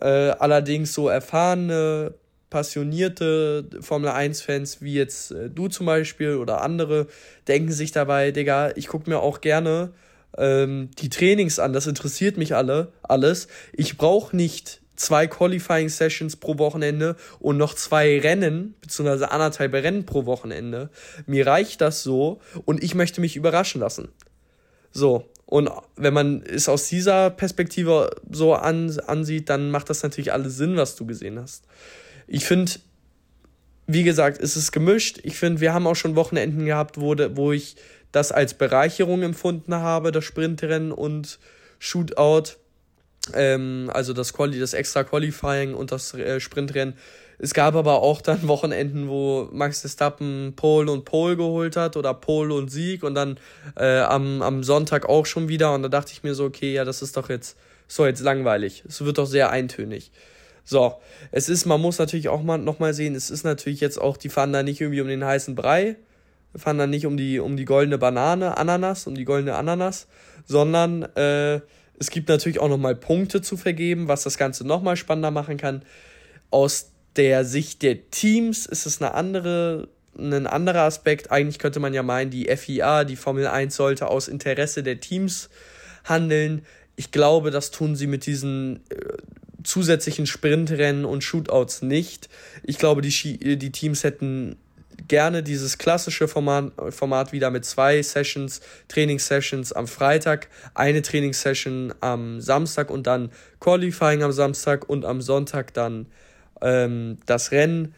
Äh, 0.00 0.06
allerdings 0.06 0.94
so 0.94 1.08
erfahrene, 1.08 2.14
passionierte 2.50 3.68
Formel 3.80 4.10
1-Fans 4.10 4.80
wie 4.80 4.94
jetzt 4.94 5.32
äh, 5.32 5.50
du 5.50 5.68
zum 5.68 5.86
Beispiel 5.86 6.36
oder 6.36 6.62
andere 6.62 7.06
denken 7.48 7.72
sich 7.72 7.92
dabei, 7.92 8.30
Digga, 8.30 8.72
ich 8.76 8.88
gucke 8.88 9.10
mir 9.10 9.20
auch 9.20 9.40
gerne 9.40 9.92
ähm, 10.38 10.90
die 10.98 11.08
Trainings 11.08 11.58
an, 11.58 11.72
das 11.72 11.86
interessiert 11.86 12.36
mich 12.36 12.54
alle, 12.54 12.92
alles. 13.02 13.48
Ich 13.72 13.96
brauche 13.96 14.36
nicht 14.36 14.80
zwei 14.96 15.26
Qualifying 15.26 15.88
Sessions 15.88 16.36
pro 16.36 16.58
Wochenende 16.58 17.16
und 17.38 17.56
noch 17.56 17.74
zwei 17.74 18.18
Rennen, 18.18 18.74
beziehungsweise 18.80 19.30
anderthalb 19.30 19.72
Rennen 19.74 20.06
pro 20.06 20.26
Wochenende. 20.26 20.90
Mir 21.26 21.46
reicht 21.46 21.80
das 21.80 22.02
so 22.02 22.40
und 22.64 22.82
ich 22.82 22.94
möchte 22.94 23.20
mich 23.20 23.36
überraschen 23.36 23.80
lassen. 23.80 24.08
So. 24.92 25.28
Und 25.44 25.70
wenn 25.94 26.12
man 26.12 26.42
es 26.42 26.68
aus 26.68 26.88
dieser 26.88 27.30
Perspektive 27.30 28.10
so 28.30 28.54
an, 28.54 28.98
ansieht, 29.06 29.48
dann 29.48 29.70
macht 29.70 29.88
das 29.90 30.02
natürlich 30.02 30.32
alles 30.32 30.56
Sinn, 30.56 30.76
was 30.76 30.96
du 30.96 31.06
gesehen 31.06 31.38
hast. 31.38 31.64
Ich 32.26 32.44
finde, 32.44 32.72
wie 33.86 34.02
gesagt, 34.02 34.40
es 34.40 34.56
ist 34.56 34.72
gemischt. 34.72 35.20
Ich 35.22 35.36
finde, 35.36 35.60
wir 35.60 35.72
haben 35.72 35.86
auch 35.86 35.94
schon 35.94 36.16
Wochenenden 36.16 36.66
gehabt, 36.66 37.00
wo, 37.00 37.14
wo 37.36 37.52
ich 37.52 37.76
das 38.10 38.32
als 38.32 38.54
Bereicherung 38.54 39.22
empfunden 39.22 39.74
habe, 39.74 40.10
das 40.10 40.24
Sprintrennen 40.24 40.90
und 40.90 41.38
Shootout 41.78 42.56
ähm, 43.34 43.90
also 43.92 44.12
das, 44.12 44.32
Quali, 44.32 44.58
das 44.58 44.74
extra 44.74 45.04
Qualifying 45.04 45.74
und 45.74 45.92
das 45.92 46.14
äh, 46.14 46.40
Sprintrennen. 46.40 46.94
Es 47.38 47.52
gab 47.52 47.74
aber 47.74 48.02
auch 48.02 48.22
dann 48.22 48.48
Wochenenden, 48.48 49.08
wo 49.08 49.48
Max 49.52 49.80
Verstappen 49.80 50.54
Pole 50.56 50.90
und 50.90 51.04
Pole 51.04 51.36
geholt 51.36 51.76
hat 51.76 51.96
oder 51.96 52.14
Pole 52.14 52.54
und 52.54 52.70
Sieg 52.70 53.02
und 53.02 53.14
dann 53.14 53.38
äh, 53.76 54.00
am, 54.00 54.42
am 54.42 54.62
Sonntag 54.62 55.08
auch 55.08 55.26
schon 55.26 55.48
wieder. 55.48 55.74
Und 55.74 55.82
da 55.82 55.88
dachte 55.88 56.12
ich 56.12 56.22
mir 56.22 56.34
so, 56.34 56.44
okay, 56.44 56.72
ja, 56.72 56.84
das 56.84 57.02
ist 57.02 57.16
doch 57.16 57.28
jetzt, 57.28 57.56
so 57.88 58.06
jetzt 58.06 58.20
langweilig. 58.20 58.84
Es 58.88 59.04
wird 59.04 59.18
doch 59.18 59.26
sehr 59.26 59.50
eintönig. 59.50 60.10
So, 60.64 60.96
es 61.30 61.48
ist, 61.48 61.64
man 61.64 61.80
muss 61.80 61.98
natürlich 61.98 62.28
auch 62.28 62.42
mal 62.42 62.58
nochmal 62.58 62.92
sehen, 62.92 63.14
es 63.14 63.30
ist 63.30 63.44
natürlich 63.44 63.80
jetzt 63.80 64.00
auch, 64.00 64.16
die 64.16 64.28
fahren 64.28 64.52
da 64.52 64.64
nicht 64.64 64.80
irgendwie 64.80 65.00
um 65.00 65.06
den 65.06 65.24
heißen 65.24 65.54
Brei, 65.54 65.94
fahren 66.56 66.78
da 66.78 66.88
nicht 66.88 67.06
um 67.06 67.16
die, 67.16 67.38
um 67.38 67.56
die 67.56 67.64
goldene 67.64 67.98
Banane, 67.98 68.56
Ananas, 68.58 69.06
um 69.06 69.14
die 69.14 69.24
goldene 69.24 69.54
Ananas, 69.54 70.08
sondern 70.44 71.04
äh, 71.14 71.60
es 71.98 72.10
gibt 72.10 72.28
natürlich 72.28 72.60
auch 72.60 72.68
nochmal 72.68 72.94
Punkte 72.94 73.42
zu 73.42 73.56
vergeben, 73.56 74.08
was 74.08 74.22
das 74.22 74.38
Ganze 74.38 74.66
nochmal 74.66 74.96
spannender 74.96 75.30
machen 75.30 75.56
kann. 75.56 75.82
Aus 76.50 76.92
der 77.16 77.44
Sicht 77.44 77.82
der 77.82 78.10
Teams 78.10 78.66
ist 78.66 78.86
es 78.86 79.00
eine 79.00 79.14
andere, 79.14 79.88
ein 80.18 80.46
anderer 80.46 80.82
Aspekt. 80.82 81.30
Eigentlich 81.30 81.58
könnte 81.58 81.80
man 81.80 81.94
ja 81.94 82.02
meinen, 82.02 82.30
die 82.30 82.54
FIA, 82.54 83.04
die 83.04 83.16
Formel 83.16 83.46
1 83.46 83.74
sollte 83.74 84.08
aus 84.08 84.28
Interesse 84.28 84.82
der 84.82 85.00
Teams 85.00 85.48
handeln. 86.04 86.64
Ich 86.96 87.10
glaube, 87.10 87.50
das 87.50 87.70
tun 87.70 87.96
sie 87.96 88.06
mit 88.06 88.26
diesen 88.26 88.80
äh, 88.90 89.16
zusätzlichen 89.64 90.26
Sprintrennen 90.26 91.04
und 91.04 91.24
Shootouts 91.24 91.82
nicht. 91.82 92.28
Ich 92.62 92.78
glaube, 92.78 93.02
die, 93.02 93.58
die 93.58 93.72
Teams 93.72 94.04
hätten 94.04 94.56
gerne 95.08 95.42
dieses 95.42 95.78
klassische 95.78 96.28
Format, 96.28 96.72
Format 96.90 97.32
wieder 97.32 97.50
mit 97.50 97.64
zwei 97.64 98.02
Sessions, 98.02 98.60
Trainingssessions 98.88 99.72
am 99.72 99.86
Freitag, 99.86 100.48
eine 100.74 101.02
Trainingssession 101.02 101.94
am 102.00 102.40
Samstag 102.40 102.90
und 102.90 103.06
dann 103.06 103.30
Qualifying 103.60 104.22
am 104.22 104.32
Samstag 104.32 104.88
und 104.88 105.04
am 105.04 105.22
Sonntag 105.22 105.74
dann 105.74 106.06
ähm, 106.60 107.18
das 107.26 107.52
Rennen. 107.52 107.94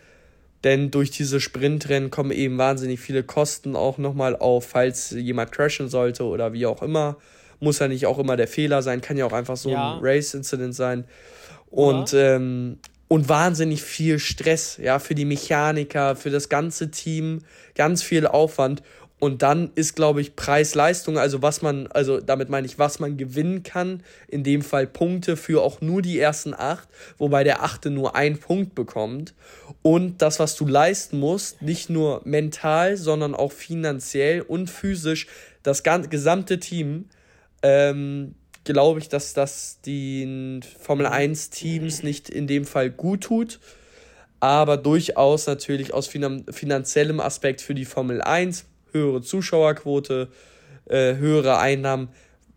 Denn 0.64 0.90
durch 0.90 1.10
diese 1.10 1.40
Sprintrennen 1.40 2.10
kommen 2.10 2.32
eben 2.32 2.58
wahnsinnig 2.58 2.98
viele 2.98 3.22
Kosten 3.22 3.76
auch 3.76 3.98
nochmal 3.98 4.34
auf, 4.34 4.66
falls 4.66 5.10
jemand 5.10 5.52
crashen 5.52 5.88
sollte 5.88 6.24
oder 6.24 6.52
wie 6.52 6.66
auch 6.66 6.82
immer. 6.82 7.16
Muss 7.60 7.78
ja 7.78 7.88
nicht 7.88 8.06
auch 8.06 8.18
immer 8.18 8.36
der 8.36 8.48
Fehler 8.48 8.82
sein, 8.82 9.00
kann 9.00 9.16
ja 9.16 9.24
auch 9.24 9.32
einfach 9.32 9.56
so 9.56 9.70
ja. 9.70 9.94
ein 9.94 10.00
Race-Incident 10.02 10.74
sein. 10.74 11.04
Und 11.70 12.12
ähm, 12.14 12.78
und 13.08 13.28
wahnsinnig 13.28 13.82
viel 13.82 14.18
Stress, 14.18 14.78
ja, 14.80 14.98
für 14.98 15.14
die 15.14 15.24
Mechaniker, 15.24 16.14
für 16.14 16.30
das 16.30 16.48
ganze 16.48 16.90
Team, 16.90 17.40
ganz 17.74 18.02
viel 18.02 18.26
Aufwand. 18.26 18.82
Und 19.20 19.42
dann 19.42 19.72
ist, 19.74 19.96
glaube 19.96 20.20
ich, 20.20 20.36
Preis-Leistung, 20.36 21.18
also 21.18 21.42
was 21.42 21.60
man, 21.60 21.88
also 21.88 22.20
damit 22.20 22.50
meine 22.50 22.66
ich, 22.66 22.78
was 22.78 23.00
man 23.00 23.16
gewinnen 23.16 23.64
kann, 23.64 24.04
in 24.28 24.44
dem 24.44 24.62
Fall 24.62 24.86
Punkte 24.86 25.36
für 25.36 25.62
auch 25.62 25.80
nur 25.80 26.02
die 26.02 26.20
ersten 26.20 26.54
acht, 26.54 26.88
wobei 27.16 27.42
der 27.42 27.64
achte 27.64 27.90
nur 27.90 28.14
einen 28.14 28.38
Punkt 28.38 28.76
bekommt. 28.76 29.34
Und 29.82 30.22
das, 30.22 30.38
was 30.38 30.54
du 30.54 30.68
leisten 30.68 31.18
musst, 31.18 31.62
nicht 31.62 31.90
nur 31.90 32.20
mental, 32.24 32.96
sondern 32.96 33.34
auch 33.34 33.50
finanziell 33.50 34.42
und 34.42 34.70
physisch, 34.70 35.26
das 35.64 35.82
ganze, 35.82 36.08
gesamte 36.10 36.60
Team, 36.60 37.06
ähm, 37.62 38.36
glaube 38.72 39.00
ich, 39.00 39.08
dass 39.08 39.32
das 39.32 39.80
den 39.80 40.62
Formel 40.78 41.06
1 41.06 41.50
Teams 41.50 42.02
nicht 42.02 42.28
in 42.28 42.46
dem 42.46 42.64
Fall 42.64 42.90
gut 42.90 43.22
tut, 43.22 43.60
aber 44.40 44.76
durchaus 44.76 45.46
natürlich 45.46 45.94
aus 45.94 46.06
finan 46.06 46.44
finanziellem 46.50 47.20
Aspekt 47.20 47.60
für 47.60 47.74
die 47.74 47.84
Formel 47.84 48.20
1, 48.20 48.66
höhere 48.92 49.22
Zuschauerquote, 49.22 50.28
äh, 50.86 51.16
höhere 51.16 51.58
Einnahmen 51.58 52.08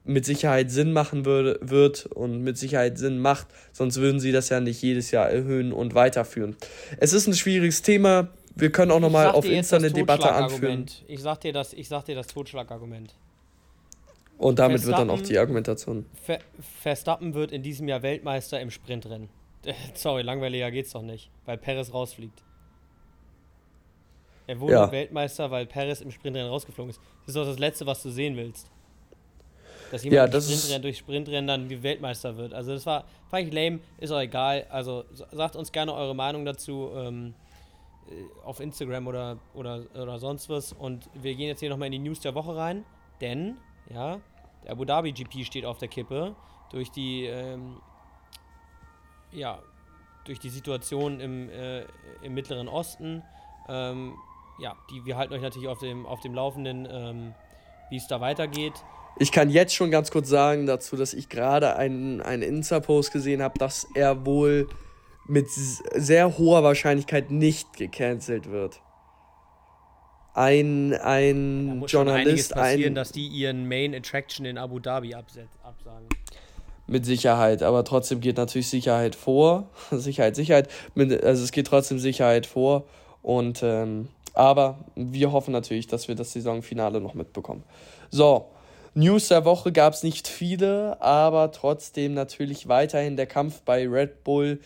mit 0.03 0.25
Sicherheit 0.25 0.69
Sinn 0.71 0.93
machen 0.93 1.25
würde, 1.25 1.59
wird 1.61 2.07
und 2.07 2.43
mit 2.43 2.57
Sicherheit 2.57 2.97
Sinn 2.97 3.19
macht, 3.19 3.47
sonst 3.71 3.97
würden 3.97 4.19
sie 4.19 4.31
das 4.31 4.49
ja 4.49 4.59
nicht 4.59 4.81
jedes 4.81 5.11
Jahr 5.11 5.29
erhöhen 5.29 5.71
und 5.71 5.95
weiterführen. 5.95 6.55
Es 6.97 7.13
ist 7.13 7.27
ein 7.27 7.35
schwieriges 7.35 7.81
Thema. 7.81 8.29
Wir 8.55 8.71
können 8.71 8.91
auch 8.91 8.99
nochmal 8.99 9.29
auf 9.29 9.45
Insta 9.45 9.77
eine 9.77 9.91
Debatte 9.91 10.31
anführen. 10.31 10.85
Ich 11.07 11.21
sag 11.21 11.39
dir 11.41 11.53
das, 11.53 11.73
ich 11.73 11.87
sag 11.87 12.05
dir 12.05 12.15
das 12.15 12.27
Totschlagargument. 12.27 13.13
Und 14.41 14.57
damit 14.57 14.83
wird 14.85 14.97
dann 14.97 15.11
auch 15.11 15.21
die 15.21 15.37
Argumentation. 15.37 16.07
Ver 16.23 16.39
Verstappen 16.79 17.35
wird 17.35 17.51
in 17.51 17.61
diesem 17.61 17.87
Jahr 17.87 18.01
Weltmeister 18.01 18.59
im 18.59 18.71
Sprintrennen. 18.71 19.29
Sorry, 19.93 20.23
langweiliger 20.23 20.71
geht's 20.71 20.91
doch 20.93 21.03
nicht, 21.03 21.29
weil 21.45 21.59
Perez 21.59 21.93
rausfliegt. 21.93 22.43
Er 24.47 24.59
wurde 24.59 24.73
ja. 24.73 24.91
Weltmeister, 24.91 25.51
weil 25.51 25.67
Perez 25.67 26.01
im 26.01 26.09
Sprintrennen 26.09 26.49
rausgeflogen 26.49 26.89
ist. 26.89 26.99
Das 27.19 27.27
ist 27.27 27.35
doch 27.35 27.45
das 27.45 27.59
Letzte, 27.59 27.85
was 27.85 28.01
du 28.01 28.09
sehen 28.09 28.35
willst. 28.35 28.71
Dass 29.91 30.03
jemand 30.03 30.15
ja, 30.15 30.27
das 30.27 30.45
Sprintrennen, 30.45 30.81
durch 30.81 30.97
Sprintrennen 30.97 31.47
dann 31.47 31.69
wie 31.69 31.83
Weltmeister 31.83 32.35
wird. 32.35 32.51
Also 32.51 32.73
das 32.73 32.83
war, 32.87 33.05
fand 33.29 33.47
ich 33.47 33.53
lame, 33.53 33.79
ist 33.99 34.09
auch 34.09 34.19
egal. 34.19 34.65
Also 34.71 35.05
sagt 35.31 35.55
uns 35.55 35.71
gerne 35.71 35.93
eure 35.93 36.15
Meinung 36.15 36.45
dazu 36.45 36.89
ähm, 36.95 37.35
äh, 38.09 38.13
auf 38.43 38.59
Instagram 38.59 39.05
oder, 39.05 39.37
oder, 39.53 39.83
oder 39.93 40.17
sonst 40.17 40.49
was. 40.49 40.73
Und 40.73 41.07
wir 41.13 41.35
gehen 41.35 41.47
jetzt 41.47 41.59
hier 41.59 41.69
nochmal 41.69 41.85
in 41.87 41.91
die 41.91 41.99
News 42.09 42.21
der 42.21 42.33
Woche 42.33 42.55
rein, 42.55 42.85
denn, 43.21 43.57
ja, 43.93 44.19
der 44.63 44.71
Abu 44.71 44.85
Dhabi 44.85 45.11
GP 45.11 45.45
steht 45.45 45.65
auf 45.65 45.77
der 45.77 45.87
Kippe 45.87 46.35
durch 46.71 46.91
die, 46.91 47.25
ähm, 47.25 47.77
ja, 49.31 49.59
durch 50.25 50.39
die 50.39 50.49
Situation 50.49 51.19
im, 51.19 51.49
äh, 51.49 51.81
im 52.21 52.33
Mittleren 52.33 52.67
Osten. 52.67 53.23
Ähm, 53.67 54.13
ja, 54.59 54.75
die, 54.91 55.05
wir 55.05 55.17
halten 55.17 55.33
euch 55.33 55.41
natürlich 55.41 55.67
auf 55.67 55.79
dem, 55.79 56.05
auf 56.05 56.19
dem 56.21 56.33
Laufenden, 56.33 56.87
ähm, 56.89 57.33
wie 57.89 57.97
es 57.97 58.07
da 58.07 58.21
weitergeht. 58.21 58.73
Ich 59.17 59.31
kann 59.31 59.49
jetzt 59.49 59.75
schon 59.75 59.91
ganz 59.91 60.11
kurz 60.11 60.29
sagen 60.29 60.65
dazu, 60.67 60.95
dass 60.95 61.13
ich 61.13 61.27
gerade 61.27 61.75
einen, 61.75 62.21
einen 62.21 62.43
Insta-Post 62.43 63.11
gesehen 63.11 63.41
habe, 63.41 63.57
dass 63.59 63.87
er 63.93 64.25
wohl 64.25 64.69
mit 65.27 65.49
sehr 65.49 66.37
hoher 66.37 66.63
Wahrscheinlichkeit 66.63 67.31
nicht 67.31 67.77
gecancelt 67.77 68.49
wird 68.49 68.81
ein, 70.33 70.93
ein 70.93 71.67
da 71.67 71.75
muss 71.75 71.91
Journalist. 71.91 72.49
Schon 72.49 72.57
passieren, 72.57 72.91
ein, 72.91 72.95
dass 72.95 73.11
die 73.11 73.27
ihren 73.27 73.67
Main 73.67 73.93
Attraction 73.93 74.45
in 74.45 74.57
Abu 74.57 74.79
Dhabi 74.79 75.13
absagen. 75.13 76.07
Mit 76.87 77.05
Sicherheit, 77.05 77.63
aber 77.63 77.83
trotzdem 77.85 78.19
geht 78.21 78.37
natürlich 78.37 78.67
Sicherheit 78.67 79.15
vor. 79.15 79.69
Sicherheit, 79.91 80.35
Sicherheit. 80.35 80.69
Also 80.95 81.43
es 81.43 81.51
geht 81.51 81.67
trotzdem 81.67 81.99
Sicherheit 81.99 82.45
vor. 82.45 82.85
Und 83.21 83.61
ähm, 83.63 84.09
aber 84.33 84.79
wir 84.95 85.31
hoffen 85.31 85.51
natürlich, 85.51 85.87
dass 85.87 86.07
wir 86.07 86.15
das 86.15 86.33
Saisonfinale 86.33 87.01
noch 87.01 87.13
mitbekommen. 87.13 87.63
So, 88.09 88.47
News 88.93 89.27
der 89.27 89.45
Woche 89.45 89.71
gab 89.71 89.93
es 89.93 90.03
nicht 90.03 90.27
viele, 90.27 91.01
aber 91.01 91.51
trotzdem 91.51 92.13
natürlich 92.13 92.67
weiterhin 92.67 93.15
der 93.15 93.27
Kampf 93.27 93.61
bei 93.61 93.87
Red 93.87 94.23
Bull. 94.23 94.59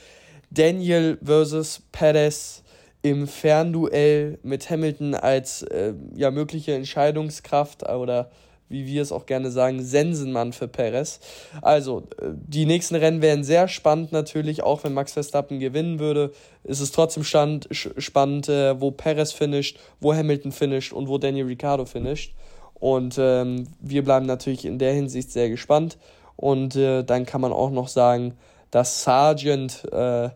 Daniel 0.51 1.17
versus 1.23 1.81
Perez 1.91 2.63
im 3.05 3.27
Fernduell 3.27 4.39
mit 4.41 4.67
Hamilton 4.71 5.13
als 5.13 5.61
äh, 5.61 5.93
ja, 6.15 6.31
mögliche 6.31 6.73
Entscheidungskraft 6.73 7.87
oder 7.87 8.31
wie 8.67 8.87
wir 8.87 9.03
es 9.03 9.11
auch 9.11 9.27
gerne 9.27 9.51
sagen, 9.51 9.83
Sensenmann 9.83 10.51
für 10.51 10.67
Perez. 10.67 11.19
Also, 11.61 12.07
äh, 12.19 12.29
die 12.33 12.65
nächsten 12.65 12.95
Rennen 12.95 13.21
wären 13.21 13.43
sehr 13.43 13.67
spannend 13.67 14.11
natürlich, 14.11 14.63
auch 14.63 14.83
wenn 14.83 14.95
Max 14.95 15.13
Verstappen 15.13 15.59
gewinnen 15.59 15.99
würde. 15.99 16.31
Ist 16.63 16.79
es 16.79 16.91
trotzdem 16.91 17.23
stand, 17.23 17.67
spannend, 17.69 18.49
äh, 18.49 18.81
wo 18.81 18.89
Perez 18.89 19.31
finisht, 19.33 19.77
wo 19.99 20.11
Hamilton 20.11 20.51
finisht 20.51 20.91
und 20.91 21.07
wo 21.07 21.19
Daniel 21.19 21.45
Ricciardo 21.45 21.85
finisht. 21.85 22.33
Und 22.73 23.17
ähm, 23.19 23.67
wir 23.81 24.03
bleiben 24.03 24.25
natürlich 24.25 24.65
in 24.65 24.79
der 24.79 24.93
Hinsicht 24.93 25.31
sehr 25.31 25.51
gespannt. 25.51 25.99
Und 26.37 26.75
äh, 26.75 27.03
dann 27.03 27.27
kann 27.27 27.41
man 27.41 27.53
auch 27.53 27.69
noch 27.69 27.87
sagen, 27.87 28.33
dass 28.71 29.03
Sargent 29.03 29.83
äh, 29.93 30.29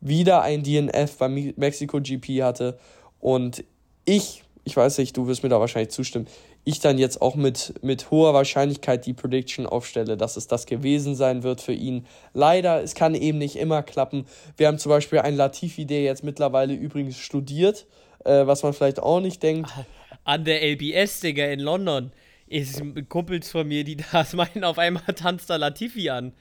wieder 0.00 0.42
ein 0.42 0.62
DNF 0.62 1.16
beim 1.18 1.52
Mexico 1.56 2.00
GP 2.00 2.42
hatte. 2.42 2.78
Und 3.20 3.64
ich, 4.04 4.42
ich 4.64 4.76
weiß 4.76 4.98
nicht, 4.98 5.16
du 5.16 5.26
wirst 5.26 5.42
mir 5.42 5.48
da 5.48 5.60
wahrscheinlich 5.60 5.90
zustimmen, 5.90 6.26
ich 6.64 6.80
dann 6.80 6.98
jetzt 6.98 7.22
auch 7.22 7.36
mit, 7.36 7.74
mit 7.82 8.10
hoher 8.10 8.34
Wahrscheinlichkeit 8.34 9.06
die 9.06 9.14
Prediction 9.14 9.66
aufstelle, 9.66 10.16
dass 10.16 10.36
es 10.36 10.46
das 10.46 10.66
gewesen 10.66 11.14
sein 11.14 11.42
wird 11.42 11.60
für 11.60 11.72
ihn. 11.72 12.06
Leider, 12.34 12.82
es 12.82 12.94
kann 12.94 13.14
eben 13.14 13.38
nicht 13.38 13.56
immer 13.56 13.82
klappen. 13.82 14.26
Wir 14.56 14.66
haben 14.66 14.78
zum 14.78 14.90
Beispiel 14.90 15.20
einen 15.20 15.36
Latifi, 15.36 15.86
der 15.86 16.02
jetzt 16.02 16.22
mittlerweile 16.22 16.74
übrigens 16.74 17.16
studiert, 17.16 17.86
äh, 18.24 18.46
was 18.46 18.62
man 18.62 18.74
vielleicht 18.74 19.00
auch 19.00 19.20
nicht 19.20 19.42
denkt. 19.42 19.70
An 20.24 20.44
der 20.44 20.62
LBS, 20.62 21.20
Digga, 21.20 21.46
in 21.46 21.60
London. 21.60 22.12
Ist 22.46 22.82
Kumpels 23.08 23.50
von 23.50 23.66
mir, 23.66 23.84
die 23.84 23.96
das 24.12 24.34
meinen, 24.34 24.64
auf 24.64 24.78
einmal 24.78 25.14
tanzt 25.14 25.48
da 25.48 25.56
Latifi 25.56 26.10
an. 26.10 26.32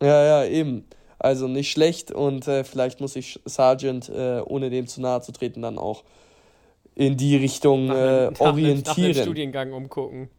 Ja, 0.00 0.44
ja, 0.44 0.44
eben. 0.44 0.84
Also 1.20 1.48
nicht 1.48 1.70
schlecht 1.70 2.10
und 2.10 2.48
äh, 2.48 2.64
vielleicht 2.64 3.00
muss 3.02 3.14
ich 3.14 3.40
Sargent, 3.44 4.08
äh, 4.08 4.40
ohne 4.40 4.70
dem 4.70 4.86
zu 4.86 5.02
nahe 5.02 5.20
zu 5.20 5.32
treten, 5.32 5.60
dann 5.60 5.76
auch 5.76 6.02
in 6.94 7.18
die 7.18 7.36
Richtung 7.36 7.86
nach 7.86 7.94
einem, 7.94 8.34
äh, 8.34 8.40
orientieren. 8.40 9.08
Nach, 9.10 9.16
nach 9.16 9.22
Studiengang 9.22 9.72
umgucken. 9.74 10.30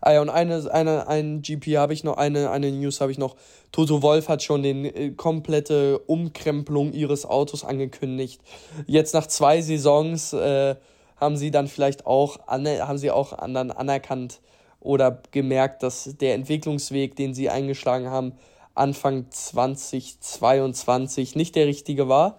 Ah 0.00 0.14
ja, 0.14 0.20
und 0.20 0.30
eine, 0.30 0.68
eine, 0.72 1.06
ein 1.06 1.42
GP 1.42 1.76
habe 1.76 1.92
ich 1.92 2.02
noch, 2.02 2.16
eine, 2.16 2.50
eine 2.50 2.72
News 2.72 3.00
habe 3.00 3.12
ich 3.12 3.18
noch. 3.18 3.36
Toto 3.70 4.02
Wolf 4.02 4.28
hat 4.28 4.42
schon 4.42 4.64
die 4.64 4.70
äh, 4.70 5.10
komplette 5.12 6.00
Umkrempelung 6.00 6.92
ihres 6.92 7.24
Autos 7.24 7.64
angekündigt. 7.64 8.40
Jetzt 8.88 9.14
nach 9.14 9.28
zwei 9.28 9.62
Saisons 9.62 10.32
äh, 10.32 10.74
haben 11.18 11.36
sie 11.36 11.52
dann 11.52 11.68
vielleicht 11.68 12.04
auch, 12.04 12.40
haben 12.48 12.98
sie 12.98 13.12
auch 13.12 13.32
anderen 13.32 13.70
anerkannt 13.70 14.40
oder 14.80 15.22
gemerkt, 15.30 15.84
dass 15.84 16.16
der 16.20 16.34
Entwicklungsweg, 16.34 17.14
den 17.14 17.32
sie 17.32 17.48
eingeschlagen 17.48 18.10
haben, 18.10 18.32
Anfang 18.74 19.30
2022 19.30 21.36
nicht 21.36 21.56
der 21.56 21.66
richtige 21.66 22.08
war. 22.08 22.38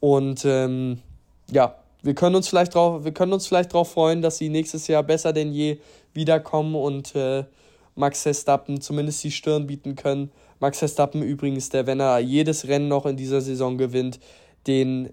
Und 0.00 0.44
ähm, 0.44 1.00
ja, 1.50 1.76
wir 2.02 2.14
können 2.14 2.36
uns 2.36 2.48
vielleicht 2.48 2.74
drauf, 2.74 3.04
wir 3.04 3.12
können 3.12 3.32
uns 3.32 3.46
vielleicht 3.46 3.72
darauf 3.72 3.92
freuen, 3.92 4.22
dass 4.22 4.38
sie 4.38 4.48
nächstes 4.48 4.86
Jahr 4.86 5.02
besser 5.02 5.32
denn 5.32 5.52
je 5.52 5.78
wiederkommen 6.12 6.74
und 6.74 7.14
äh, 7.14 7.44
Max 7.94 8.22
Verstappen 8.22 8.80
zumindest 8.80 9.24
die 9.24 9.30
Stirn 9.30 9.66
bieten 9.66 9.96
können. 9.96 10.30
Max 10.60 10.78
Verstappen 10.78 11.22
übrigens, 11.22 11.70
der, 11.70 11.86
wenn 11.86 12.00
er 12.00 12.18
jedes 12.18 12.68
Rennen 12.68 12.88
noch 12.88 13.06
in 13.06 13.16
dieser 13.16 13.40
Saison 13.40 13.78
gewinnt, 13.78 14.20
den 14.66 15.12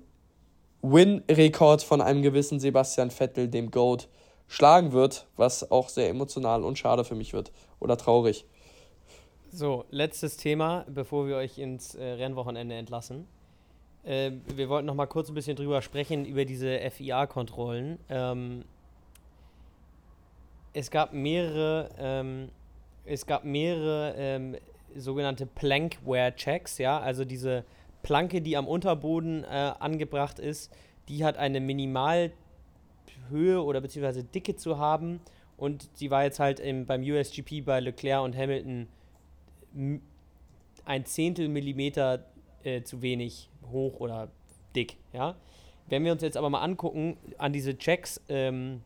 Win-Rekord 0.81 1.81
von 1.81 2.01
einem 2.01 2.21
gewissen 2.21 2.59
Sebastian 2.59 3.09
Vettel, 3.09 3.47
dem 3.47 3.71
GOAT, 3.71 4.09
schlagen 4.47 4.91
wird, 4.91 5.27
was 5.37 5.71
auch 5.71 5.89
sehr 5.89 6.09
emotional 6.09 6.63
und 6.63 6.77
schade 6.77 7.05
für 7.05 7.15
mich 7.15 7.33
wird 7.33 7.51
oder 7.79 7.97
traurig. 7.97 8.45
So, 9.55 9.85
letztes 9.91 10.35
Thema, 10.35 10.83
bevor 10.89 11.27
wir 11.27 11.35
euch 11.35 11.59
ins 11.59 11.93
äh, 11.93 12.03
Rennwochenende 12.03 12.73
entlassen. 12.73 13.27
Äh, 14.03 14.31
wir 14.55 14.67
wollten 14.67 14.87
noch 14.87 14.95
mal 14.95 15.05
kurz 15.05 15.29
ein 15.29 15.35
bisschen 15.35 15.55
drüber 15.55 15.83
sprechen, 15.83 16.25
über 16.25 16.43
diese 16.43 16.79
FIA-Kontrollen. 16.89 17.99
Ähm, 18.09 18.65
es 20.73 20.89
gab 20.89 21.13
mehrere, 21.13 21.91
ähm, 21.99 22.49
es 23.05 23.27
gab 23.27 23.45
mehrere 23.45 24.15
ähm, 24.17 24.55
sogenannte 24.95 25.45
Plankware-Checks, 25.45 26.79
ja, 26.79 26.99
also 26.99 27.23
diese 27.23 27.63
Planke, 28.01 28.41
die 28.41 28.57
am 28.57 28.67
Unterboden 28.67 29.43
äh, 29.43 29.73
angebracht 29.77 30.39
ist, 30.39 30.73
die 31.09 31.23
hat 31.23 31.37
eine 31.37 31.59
Minimalhöhe 31.59 32.33
oder 33.63 33.81
beziehungsweise 33.81 34.23
Dicke 34.23 34.55
zu 34.55 34.79
haben 34.79 35.21
und 35.57 35.91
sie 35.93 36.09
war 36.09 36.23
jetzt 36.23 36.39
halt 36.39 36.59
im, 36.59 36.87
beim 36.87 37.03
USGP 37.03 37.61
bei 37.63 37.79
Leclerc 37.79 38.23
und 38.23 38.35
Hamilton 38.35 38.87
ein 40.85 41.05
Zehntel 41.05 41.47
Millimeter 41.47 42.25
äh, 42.63 42.83
zu 42.83 43.01
wenig 43.01 43.49
hoch 43.71 43.99
oder 43.99 44.29
dick, 44.75 44.97
ja. 45.13 45.35
Wenn 45.87 46.05
wir 46.05 46.11
uns 46.13 46.21
jetzt 46.21 46.37
aber 46.37 46.49
mal 46.49 46.61
angucken, 46.61 47.17
an 47.37 47.51
diese 47.51 47.77
Checks 47.77 48.21
ähm, 48.29 48.81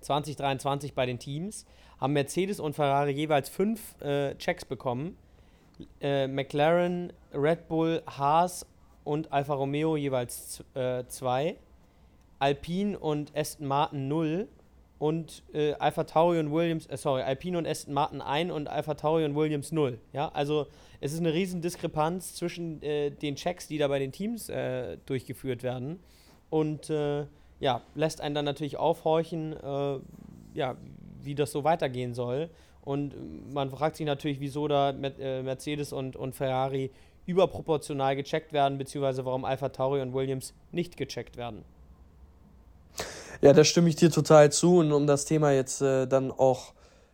2023 0.00 0.94
bei 0.94 1.06
den 1.06 1.18
Teams, 1.18 1.64
haben 2.00 2.12
Mercedes 2.12 2.60
und 2.60 2.74
Ferrari 2.74 3.12
jeweils 3.12 3.48
fünf 3.48 4.00
äh, 4.00 4.34
Checks 4.36 4.64
bekommen. 4.64 5.16
Äh, 6.00 6.26
McLaren, 6.26 7.12
Red 7.32 7.68
Bull, 7.68 8.02
Haas 8.06 8.66
und 9.04 9.32
Alfa 9.32 9.54
Romeo 9.54 9.96
jeweils 9.96 10.64
äh, 10.74 11.04
zwei. 11.06 11.56
Alpine 12.40 12.98
und 12.98 13.34
Aston 13.36 13.66
Martin 13.66 14.08
null 14.08 14.48
und 15.04 15.42
äh, 15.52 15.74
Alpha 15.74 16.04
Tauri 16.04 16.38
und 16.38 16.50
Williams, 16.50 16.86
äh, 16.86 16.96
sorry, 16.96 17.20
Alpine 17.20 17.58
und 17.58 17.66
Aston 17.66 17.92
Martin 17.92 18.22
1 18.22 18.50
und 18.50 18.68
Alpha 18.68 18.94
Tauri 18.94 19.26
und 19.26 19.36
Williams 19.36 19.70
0. 19.70 19.98
Ja, 20.14 20.30
also 20.30 20.66
es 20.98 21.12
ist 21.12 21.18
eine 21.18 21.34
riesen 21.34 21.60
Diskrepanz 21.60 22.32
zwischen 22.32 22.82
äh, 22.82 23.10
den 23.10 23.36
Checks, 23.36 23.68
die 23.68 23.76
da 23.76 23.88
bei 23.88 23.98
den 23.98 24.12
Teams 24.12 24.48
äh, 24.48 24.96
durchgeführt 25.04 25.62
werden 25.62 26.00
und 26.48 26.88
äh, 26.88 27.26
ja, 27.60 27.82
lässt 27.94 28.22
einen 28.22 28.34
dann 28.34 28.46
natürlich 28.46 28.78
aufhorchen, 28.78 29.52
äh, 29.52 29.98
ja, 30.54 30.78
wie 31.20 31.34
das 31.34 31.52
so 31.52 31.64
weitergehen 31.64 32.14
soll. 32.14 32.48
Und 32.80 33.52
man 33.52 33.68
fragt 33.68 33.96
sich 33.96 34.06
natürlich, 34.06 34.40
wieso 34.40 34.68
da 34.68 34.92
Mercedes 34.92 35.92
und, 35.92 36.16
und 36.16 36.34
Ferrari 36.34 36.90
überproportional 37.26 38.16
gecheckt 38.16 38.54
werden, 38.54 38.78
beziehungsweise 38.78 39.26
warum 39.26 39.44
Alpha 39.44 39.68
Tauri 39.68 40.00
und 40.00 40.14
Williams 40.14 40.54
nicht 40.72 40.96
gecheckt 40.96 41.36
werden. 41.36 41.62
Ja, 43.40 43.52
da 43.52 43.64
stimme 43.64 43.88
ich 43.88 43.96
dir 43.96 44.10
total 44.10 44.50
zu. 44.52 44.78
Und 44.78 44.92
um 44.92 45.06
das 45.06 45.24
Thema 45.24 45.52
jetzt 45.52 45.82
äh, 45.82 46.06
dann 46.06 46.30
auch 46.30 46.72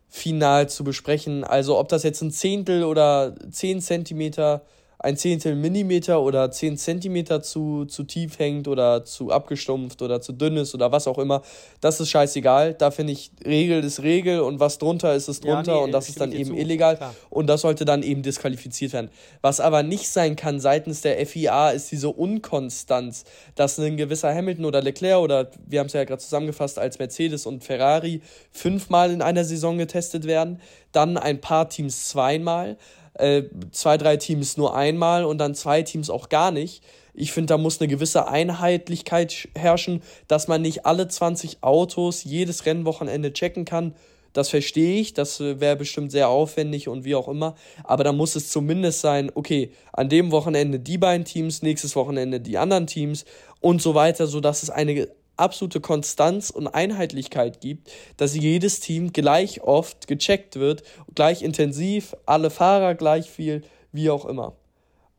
final 0.09 0.69
zu 0.69 0.83
besprechen, 0.83 1.45
also 1.45 1.79
ob 1.79 1.89
das 1.89 2.03
jetzt 2.03 2.21
ein 2.21 2.33
Zehntel 2.33 2.85
oder 2.85 3.35
zehn 3.51 3.81
Zentimeter 3.81 4.63
ein 5.03 5.17
Zehntel 5.17 5.55
Millimeter 5.55 6.21
oder 6.21 6.51
zehn 6.51 6.77
Zentimeter 6.77 7.43
zu, 7.43 7.87
zu 7.87 8.05
tief 8.05 8.39
hängt 8.39 8.69
oder 8.69 9.03
zu 9.03 9.31
abgestumpft 9.31 10.03
oder 10.03 10.21
zu 10.21 10.33
dünn 10.33 10.59
ist 10.59 10.75
oder 10.75 10.93
was 10.93 11.09
auch 11.09 11.17
immer, 11.17 11.41
das 11.81 12.01
ist 12.01 12.11
scheißegal. 12.11 12.75
Da 12.75 12.91
finde 12.91 13.15
ich, 13.15 13.31
Regel 13.45 13.83
ist 13.83 14.03
Regel 14.03 14.41
und 14.41 14.61
was 14.61 14.77
drunter 14.77 15.15
ist, 15.15 15.29
ist 15.29 15.43
drunter 15.43 15.73
ja, 15.73 15.79
nee, 15.79 15.85
und 15.85 15.93
das 15.93 16.11
ist 16.11 16.21
dann 16.21 16.33
eben 16.33 16.51
zu. 16.51 16.57
illegal 16.57 16.99
Klar. 16.99 17.15
und 17.31 17.47
das 17.47 17.63
sollte 17.63 17.87
dann 17.87 18.03
eben 18.03 18.23
disqualifiziert 18.23 18.93
werden. 18.93 19.11
Was 19.41 19.59
aber 19.59 19.83
nicht 19.83 20.09
sein 20.11 20.37
kann 20.37 20.61
seitens 20.61 21.01
der 21.01 21.27
FIA 21.27 21.71
ist 21.71 21.91
diese 21.91 22.11
Unkonstanz, 22.11 23.25
dass 23.55 23.79
ein 23.79 23.97
gewisser 23.97 24.35
Hamilton 24.35 24.67
oder 24.67 24.83
Leclerc 24.83 25.21
oder 25.23 25.51
wir 25.67 25.81
haben 25.81 25.87
es 25.87 25.95
ja 25.95 26.05
gerade 26.05 26.21
zusammengefasst 26.21 26.79
als 26.79 26.99
Mercedes 26.99 27.47
und 27.47 27.65
Ferrari 27.65 28.21
fünfmal 28.53 29.11
in 29.13 29.23
einer 29.23 29.45
Saison 29.45 29.79
getestet 29.79 30.27
werden, 30.27 30.61
dann 30.93 31.17
ein 31.17 31.41
paar 31.41 31.71
Teams 31.71 32.09
zweimal 32.09 32.77
äh, 33.21 33.45
zwei, 33.71 33.97
drei 33.97 34.17
Teams 34.17 34.57
nur 34.57 34.75
einmal 34.75 35.25
und 35.25 35.39
dann 35.39 35.55
zwei 35.55 35.83
Teams 35.83 36.11
auch 36.11 36.29
gar 36.29 36.51
nicht. 36.51 36.83
Ich 37.15 37.33
finde, 37.33 37.49
da 37.49 37.59
muss 37.59 37.81
eine 37.81 37.89
gewisse 37.89 38.29
Einheitlichkeit 38.29 39.49
herrschen, 39.55 40.03
dass 40.29 40.49
man 40.49 40.63
nicht 40.63 40.87
alle 40.87 41.09
20 41.09 41.63
Autos 41.63 42.25
jedes 42.25 42.67
Rennwochenende 42.67 43.33
checken 43.33 43.65
kann. 43.65 43.95
Das 44.33 44.49
verstehe 44.49 45.01
ich, 45.01 45.13
das 45.13 45.41
äh, 45.41 45.61
wäre 45.61 45.77
bestimmt 45.77 46.13
sehr 46.13 46.29
aufwendig 46.29 46.89
und 46.89 47.05
wie 47.05 47.17
auch 47.17 47.29
immer. 47.29 47.57
Aber 47.85 48.05
da 48.05 48.13
muss 48.13 48.37
es 48.37 48.51
zumindest 48.51 49.01
sein, 49.01 49.31
okay, 49.35 49.73
an 49.93 50.09
dem 50.09 50.31
Wochenende 50.31 50.79
die 50.79 50.99
beiden 50.99 51.25
Teams, 51.25 51.63
nächstes 51.63 51.97
Wochenende 51.97 52.41
die 52.41 52.57
anderen 52.57 52.87
Teams 52.87 53.25
und 53.61 53.83
so 53.83 53.95
weiter, 53.95 54.27
sodass 54.27 54.63
es 54.63 54.71
eine 54.71 55.09
absolute 55.41 55.81
Konstanz 55.81 56.51
und 56.51 56.69
Einheitlichkeit 56.69 57.61
gibt, 57.61 57.91
dass 58.17 58.37
jedes 58.37 58.81
Team 58.81 59.13
gleich 59.13 59.63
oft 59.63 60.07
gecheckt 60.07 60.57
wird, 60.57 60.83
gleich 61.15 61.43
intensiv, 61.43 62.15
alle 62.27 62.51
Fahrer 62.51 62.95
gleich 62.95 63.31
viel, 63.31 63.63
wie 63.93 64.11
auch 64.11 64.25
immer. 64.25 64.55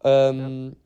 Ähm, 0.03 0.75
ja. 0.75 0.77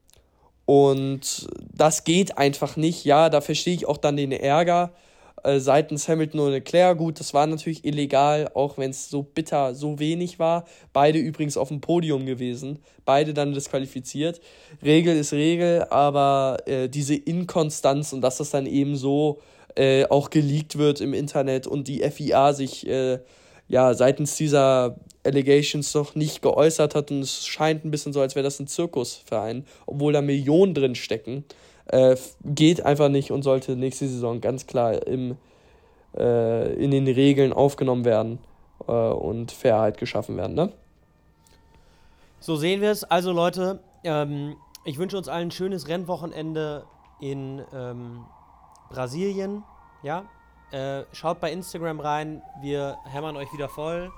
Und 0.65 1.47
das 1.71 2.03
geht 2.03 2.37
einfach 2.37 2.75
nicht. 2.75 3.05
Ja, 3.05 3.29
da 3.29 3.41
verstehe 3.41 3.75
ich 3.75 3.87
auch 3.87 3.97
dann 3.97 4.17
den 4.17 4.31
Ärger 4.31 4.93
äh, 5.45 5.59
seitens 5.59 6.07
Hamilton 6.07 6.39
und 6.39 6.51
Leclerc. 6.51 6.97
Gut, 6.97 7.19
das 7.19 7.33
war 7.33 7.45
natürlich 7.45 7.85
illegal, 7.85 8.49
auch 8.53 8.77
wenn 8.77 8.89
es 8.89 9.09
so 9.09 9.23
bitter, 9.23 9.75
so 9.75 9.99
wenig 9.99 10.39
war. 10.39 10.65
Beide 10.91 11.19
übrigens 11.19 11.55
auf 11.55 11.67
dem 11.67 11.81
Podium 11.81 12.25
gewesen. 12.25 12.79
Beide 13.05 13.33
dann 13.33 13.53
disqualifiziert. 13.53 14.41
Regel 14.83 15.15
ist 15.15 15.33
Regel, 15.33 15.83
aber 15.89 16.57
äh, 16.65 16.89
diese 16.89 17.15
Inkonstanz 17.15 18.11
und 18.11 18.21
dass 18.21 18.37
das 18.37 18.49
dann 18.49 18.65
eben 18.65 18.95
so 18.95 19.39
äh, 19.75 20.05
auch 20.05 20.29
geleakt 20.29 20.77
wird 20.77 20.99
im 21.01 21.13
Internet 21.13 21.67
und 21.67 21.87
die 21.87 21.99
FIA 22.09 22.53
sich 22.53 22.87
äh, 22.87 23.19
ja 23.67 23.93
seitens 23.93 24.35
dieser 24.37 24.95
Allegations 25.23 25.93
noch 25.93 26.15
nicht 26.15 26.41
geäußert 26.41 26.95
hat 26.95 27.11
und 27.11 27.21
es 27.21 27.45
scheint 27.45 27.83
ein 27.83 27.91
bisschen 27.91 28.13
so, 28.13 28.21
als 28.21 28.35
wäre 28.35 28.43
das 28.43 28.59
ein 28.59 28.67
Zirkusverein, 28.67 29.65
obwohl 29.85 30.13
da 30.13 30.21
Millionen 30.21 30.73
drin 30.73 30.95
stecken. 30.95 31.45
Äh, 31.87 32.15
geht 32.43 32.85
einfach 32.85 33.09
nicht 33.09 33.31
und 33.31 33.43
sollte 33.43 33.75
nächste 33.75 34.07
Saison 34.07 34.41
ganz 34.41 34.65
klar 34.65 35.05
im, 35.05 35.37
äh, 36.17 36.73
in 36.73 36.91
den 36.91 37.07
Regeln 37.07 37.53
aufgenommen 37.53 38.05
werden 38.05 38.39
äh, 38.87 38.91
und 38.91 39.51
Fairheit 39.51 39.97
geschaffen 39.97 40.35
werden. 40.37 40.55
Ne? 40.55 40.71
So 42.39 42.55
sehen 42.55 42.81
wir 42.81 42.91
es. 42.91 43.03
Also 43.03 43.31
Leute, 43.31 43.79
ähm, 44.03 44.55
ich 44.83 44.97
wünsche 44.97 45.17
uns 45.17 45.27
allen 45.27 45.47
ein 45.47 45.51
schönes 45.51 45.87
Rennwochenende 45.87 46.85
in 47.19 47.61
ähm, 47.73 48.25
Brasilien. 48.89 49.63
Ja, 50.03 50.25
äh, 50.71 51.03
schaut 51.11 51.39
bei 51.39 51.51
Instagram 51.51 51.99
rein. 51.99 52.41
Wir 52.61 52.97
hämmern 53.05 53.35
euch 53.37 53.51
wieder 53.53 53.69
voll. 53.69 54.11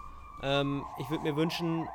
Ähm, 0.44 0.84
ich 1.00 1.10
würde 1.10 1.24
mir 1.24 1.36
wünschen, 1.36 1.88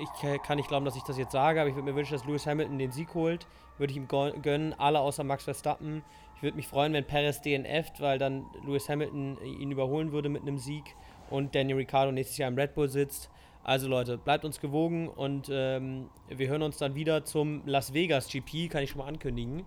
ich 0.00 0.42
kann 0.42 0.56
nicht 0.56 0.68
glauben, 0.68 0.84
dass 0.84 0.96
ich 0.96 1.02
das 1.02 1.18
jetzt 1.18 1.32
sage, 1.32 1.60
aber 1.60 1.68
ich 1.68 1.76
würde 1.76 1.90
mir 1.90 1.96
wünschen, 1.96 2.14
dass 2.14 2.24
Lewis 2.24 2.46
Hamilton 2.46 2.78
den 2.78 2.92
Sieg 2.92 3.14
holt. 3.14 3.46
Würde 3.78 3.92
ich 3.92 3.96
ihm 3.96 4.08
gönnen, 4.08 4.74
alle 4.78 5.00
außer 5.00 5.24
Max 5.24 5.44
Verstappen. 5.44 6.02
Ich 6.36 6.42
würde 6.42 6.56
mich 6.56 6.66
freuen, 6.66 6.92
wenn 6.92 7.04
Perez 7.04 7.40
DNFt, 7.40 8.00
weil 8.00 8.18
dann 8.18 8.46
Lewis 8.64 8.88
Hamilton 8.88 9.38
ihn 9.44 9.70
überholen 9.70 10.12
würde 10.12 10.28
mit 10.28 10.42
einem 10.42 10.58
Sieg 10.58 10.84
und 11.30 11.54
Daniel 11.54 11.76
Ricciardo 11.76 12.12
nächstes 12.12 12.38
Jahr 12.38 12.48
im 12.48 12.56
Red 12.56 12.74
Bull 12.74 12.88
sitzt. 12.88 13.30
Also 13.64 13.88
Leute, 13.88 14.16
bleibt 14.18 14.44
uns 14.44 14.60
gewogen 14.60 15.08
und 15.08 15.50
ähm, 15.52 16.08
wir 16.28 16.48
hören 16.48 16.62
uns 16.62 16.78
dann 16.78 16.94
wieder 16.94 17.24
zum 17.24 17.62
Las 17.66 17.92
Vegas 17.92 18.28
GP, 18.28 18.68
kann 18.68 18.82
ich 18.82 18.90
schon 18.90 18.98
mal 18.98 19.08
ankündigen. 19.08 19.64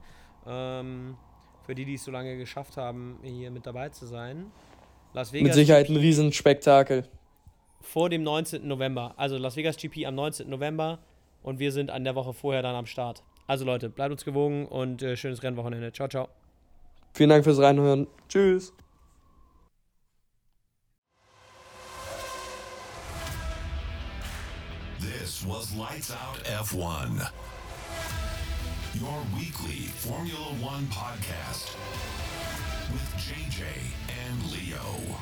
Ähm, 0.48 1.16
für 1.66 1.76
die, 1.76 1.86
die 1.86 1.94
es 1.94 2.04
so 2.04 2.12
lange 2.12 2.38
geschafft 2.38 2.78
haben, 2.78 3.20
hier 3.24 3.52
mit 3.52 3.66
dabei 3.66 3.90
zu 3.90 4.06
sein. 4.06 4.52
Las 5.14 5.34
Vegas 5.34 5.50
mit 5.50 5.54
Sicherheit 5.54 5.88
GP 5.88 5.96
ein 5.96 6.02
Riesenspektakel. 6.02 7.08
Vor 7.82 8.10
dem 8.10 8.24
19. 8.24 8.68
November. 8.68 9.14
Also 9.18 9.38
Las 9.38 9.56
Vegas 9.56 9.78
GP 9.78 10.06
am 10.06 10.16
19. 10.16 10.50
November 10.50 11.00
und 11.44 11.60
wir 11.60 11.72
sind 11.72 11.90
an 11.90 12.04
der 12.04 12.16
Woche 12.16 12.34
vorher 12.34 12.62
dann 12.62 12.76
am 12.76 12.86
Start. 12.86 13.24
Also 13.48 13.66
Leute, 13.66 13.90
bleibt 13.90 14.12
uns 14.12 14.24
gewogen 14.24 14.66
und 14.66 15.02
äh, 15.02 15.18
schönes 15.18 15.44
Rennwochenende. 15.44 15.92
Ciao, 15.92 16.08
ciao. 16.08 16.30
Vielen 17.14 17.30
Dank 17.30 17.44
fürs 17.44 17.60
Reinhören. 17.60 18.08
Tschüss. 18.30 18.74
This 25.00 25.46
was 25.46 25.76
Lights 25.76 26.12
Out 26.12 26.44
F1, 26.46 27.32
your 29.00 29.22
weekly 29.36 29.88
Formula 29.98 30.54
One 30.62 30.86
podcast 30.88 31.76
with 32.92 33.02
JJ 33.18 33.64
and 34.30 34.52
Leo. 34.52 35.18